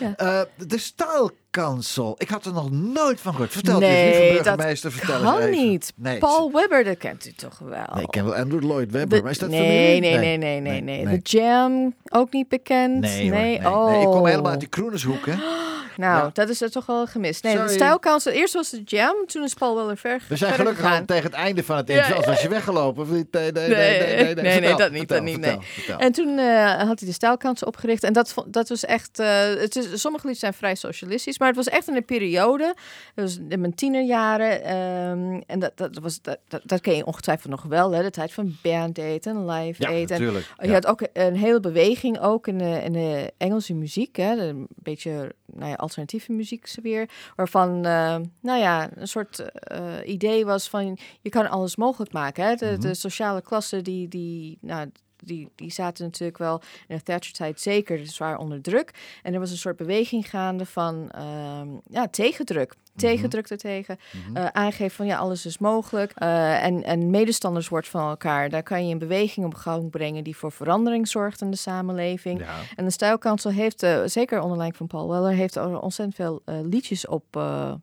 [0.00, 0.14] Ja.
[0.16, 2.14] Eh, de staalkansel.
[2.18, 3.52] Ik had er nog nooit van gehoord.
[3.52, 4.92] Vertel Nee, het lieve dat burgemeester.
[4.92, 5.50] Vertel eens Kan even.
[5.50, 5.92] niet.
[5.96, 7.86] Nee, Paul Webber, dat kent u toch wel?
[7.94, 9.16] Nee, ik ken wel Andrew Lloyd Webber.
[9.16, 10.00] De- maar is dat nee, familie?
[10.00, 11.18] nee, nee, nee, nee, nee, nee.
[11.18, 13.00] De Jam, ook niet bekend.
[13.00, 13.90] Nee, hoor, nee, oh.
[13.90, 14.00] nee.
[14.00, 15.34] Ik kom helemaal uit die Kroenershoek, hè.
[15.96, 16.30] Nou, Ja.
[16.32, 17.42] dat is er toch wel gemist.
[17.42, 17.66] Nee, Sorry.
[17.68, 18.32] de stijlkansel.
[18.32, 21.04] Eerst was de Jam, toen is Paul Weller ver, We zijn gelukkig al gegaan.
[21.06, 22.16] tegen het einde van het Ja, interview.
[22.16, 23.06] Als was je weggelopen?
[23.10, 23.68] Nee, nee, nee.
[23.68, 25.66] Nee, nee, nee, nee, nee, Vertel, dat niet, vertel, dat niet, vertel, nee.
[25.66, 25.98] vertel.
[25.98, 28.04] En toen eh, had hij de stijlkansen opgericht.
[28.04, 29.18] En dat, dat was echt...
[29.18, 31.38] eh, het is, sommige liederen zijn vrij socialistisch.
[31.38, 32.74] Maar het was echt in een periode.
[33.14, 34.62] Dat was in mijn tienerjaren.
[34.64, 37.90] ehm, en dat, dat, was, dat, dat, dat ken je ongetwijfeld nog wel.
[37.92, 40.10] Hè, de tijd van Band Aid en Live Ja, Aid.
[40.10, 40.46] En natuurlijk.
[40.60, 40.72] je Ja.
[40.72, 44.16] had ook een hele beweging ook in de, in de Engelse muziek.
[44.16, 47.08] Hè, een beetje nou ja, alternatieve muziek weer.
[47.36, 50.98] Waarvan, eh, nou ja, een soort eh, idee was van...
[51.20, 52.44] je kan alles mogelijk maken.
[52.44, 52.54] Hè?
[52.54, 52.80] De, Mhm.
[52.80, 54.08] de sociale klasse die...
[54.08, 54.90] die nou,
[55.24, 58.90] die, die zaten natuurlijk wel in de Thatcher-tijd zeker zwaar onder druk.
[59.22, 62.74] En er was een soort beweging gaande van ehm, ja, tegendruk.
[62.92, 63.00] Mhm.
[63.00, 63.98] Tegendruk ertegen.
[64.34, 66.12] eh aangeven van ja, alles is mogelijk.
[66.14, 68.48] Eh, en, en medestanders wordt van elkaar.
[68.48, 72.40] Daar kan je een beweging op gang brengen die voor verandering zorgt in de samenleving.
[72.40, 72.46] Ja.
[72.76, 76.42] En de Stijlkansel heeft, eh, zeker onder leiding van Paul Weller, heeft er ontzettend veel
[76.62, 77.24] liedjes op.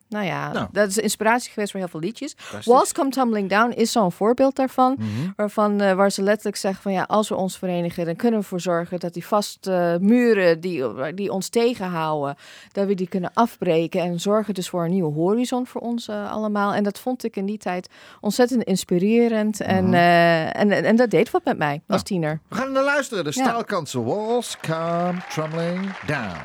[0.08, 0.68] nou ja, Nou.
[0.72, 2.36] dat is inspiratie geweest voor heel veel liedjes.
[2.64, 4.96] Walls Come Tumbling Down is zo'n voorbeeld daarvan.
[4.98, 5.06] Mhm.
[5.36, 8.60] Waarvan, waar ze letterlijk zeggen van ja, als we ons verenigen, dan kunnen we ervoor
[8.60, 10.84] zorgen dat die vaste muren die,
[11.14, 12.36] die ons tegenhouden,
[12.72, 16.32] dat we die kunnen afbreken en zorgen dus voor een nieuwe horizon voor ons eh,
[16.32, 16.74] allemaal.
[16.74, 17.88] En dat vond ik in die tijd
[18.20, 19.94] ontzettend inspirerend en, Mhm.
[19.94, 22.40] eh, en, en, en dat deed wat met mij als tiener.
[22.48, 23.24] We gaan naar luisteren.
[23.24, 23.42] De Ja.
[23.44, 24.04] staalkansel.
[24.04, 26.38] Walls come trembling down.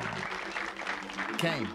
[1.37, 1.67] Came.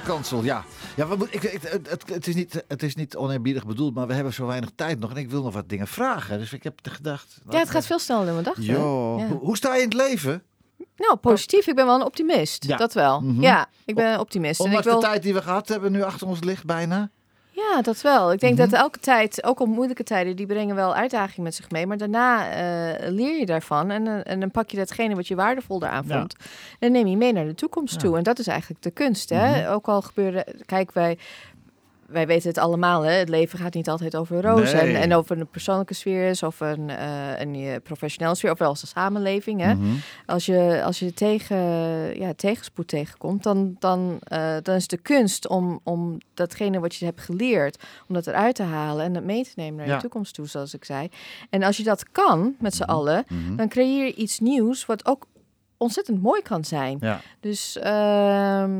[0.00, 0.64] Staalkansel, ja.
[0.96, 4.06] ja we moet, ik, ik- het, het, is niet, het is niet oneerbiedig bedoeld, maar
[4.06, 5.10] we hebben zo weinig tijd nog.
[5.10, 6.38] En ik wil nog wat dingen vragen.
[6.38, 7.40] Dus ik heb gedacht...
[7.50, 8.62] Ja, het gaat veel sneller dan we dachten.
[8.64, 9.26] Jo, Ja.
[9.26, 10.42] hoe, hoe sta je in het leven?
[10.96, 11.66] Nou, positief.
[11.66, 12.64] Ik ben wel een optimist.
[12.64, 12.76] Ja.
[12.76, 13.20] Dat wel.
[13.20, 13.42] Mhm.
[13.42, 14.60] Ja, ik ben een optimist.
[14.60, 15.00] En ik Ondanks wil...
[15.00, 17.10] de tijd die we gehad hebben nu achter ons ligt bijna.
[17.56, 18.32] Ja, dat wel.
[18.32, 18.70] Ik denk Mhm.
[18.70, 21.86] dat elke tijd, ook al moeilijke tijden, die brengen wel uitdagingen met zich mee.
[21.86, 25.34] Maar daarna eh, leer je daarvan en, eh, en dan pak je datgene wat je
[25.34, 26.18] waardevol daaraan Ja.
[26.18, 26.34] vond.
[26.38, 26.46] En
[26.78, 28.00] dan neem je mee naar de toekomst Ja.
[28.00, 28.16] toe.
[28.16, 29.28] En dat is eigenlijk de kunst.
[29.30, 29.60] Hè?
[29.62, 29.70] Mhm.
[29.72, 31.18] Ook al gebeuren, kijk, wij,
[32.06, 33.02] wij weten het allemaal.
[33.02, 33.10] Hè?
[33.12, 34.84] Het leven gaat niet altijd over rozen.
[34.84, 34.94] Nee.
[34.94, 38.58] En, en over een persoonlijke sfeer is, of een, eh, een eh, professionele sfeer, of
[38.58, 39.60] wel als een samenleving.
[39.60, 39.74] Hè?
[39.74, 39.86] Mhm.
[40.26, 41.56] Als je, als je tegen,
[42.18, 47.04] ja, tegenspoed tegenkomt, dan, dan, eh, dan is de kunst om, om datgene wat je
[47.04, 49.94] hebt geleerd, om dat eruit te halen en dat mee te nemen naar Ja.
[49.94, 51.08] de toekomst toe, zoals ik zei.
[51.50, 53.56] En als je dat kan met z'n allen, Mhm.
[53.56, 55.26] dan creëer je iets nieuws wat ook
[55.76, 56.96] ontzettend mooi kan zijn.
[57.00, 57.20] Ja.
[57.40, 58.72] Dus ehm,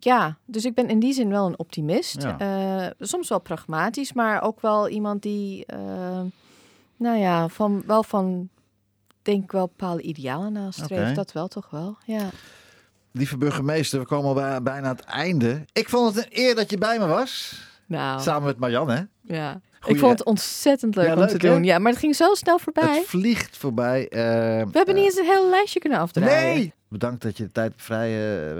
[0.00, 2.22] ja, dus ik ben in die zin wel een optimist.
[2.22, 2.38] Ja.
[2.38, 6.20] Eh, soms wel pragmatisch, maar ook wel iemand die, eh,
[6.96, 8.48] nou ja, van, wel van,
[9.22, 11.14] denk ik wel bepaalde idealen nastreeft.
[11.14, 12.28] Dat wel toch wel, ja.
[13.12, 15.64] Lieve burgemeester, we komen al bij- bijna aan het einde.
[15.72, 17.62] Ik vond het een eer dat je bij me was.
[17.86, 19.34] Nou, Samen met Marianne, hè?
[19.34, 19.60] ja.
[19.80, 21.52] Goeie- ik vond het ontzettend leuk Ja, om leuk, te hè?
[21.54, 21.64] doen.
[21.64, 22.96] Ja, maar het ging zo snel voorbij.
[22.98, 24.08] Het vliegt voorbij.
[24.08, 24.18] eh,
[24.66, 26.54] We hebben niet eens een hele lijstje kunnen afdraaien.
[26.54, 26.72] Nee!
[26.90, 28.08] Bedankt dat je de tijd vrij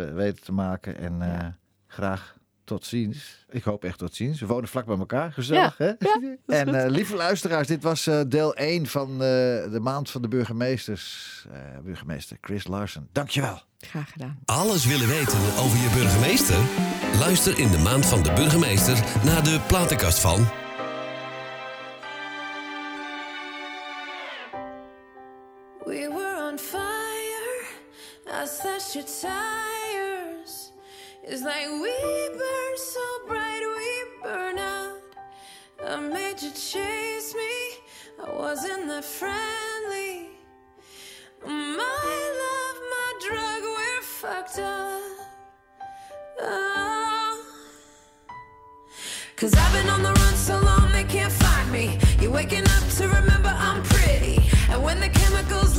[0.08, 0.98] eh, weet te maken.
[0.98, 1.56] En eh, Ja.
[1.86, 3.44] graag tot ziens.
[3.48, 4.40] Ik hoop echt tot ziens.
[4.40, 5.32] We wonen vlak bij elkaar.
[5.32, 5.86] Gezellig, hè?
[5.86, 5.94] Ja,
[6.46, 10.22] is En eh, lieve luisteraars, dit was eh, deel 1 van eh, de maand van
[10.22, 11.46] de burgemeesters.
[11.52, 13.62] Eh, burgemeester Chris Larsen, dankjewel.
[13.78, 14.38] Graag gedaan.
[14.44, 16.58] Alles willen weten over je burgemeester?
[17.18, 20.46] Luister in de maand van de burgemeester naar de platenkast van...
[28.92, 30.72] Your tires.
[31.22, 31.94] It's like we
[32.36, 34.98] burn so bright, we burn out.
[35.86, 37.52] I made you chase me.
[38.26, 40.30] I wasn't that friendly.
[41.46, 45.02] My love, my drug, we're fucked up.
[46.40, 47.44] Oh.
[49.36, 51.96] Cause I've been on the run so long they can't find me.
[52.20, 54.42] You're waking up to remember I'm pretty.
[54.68, 55.69] And when the chemicals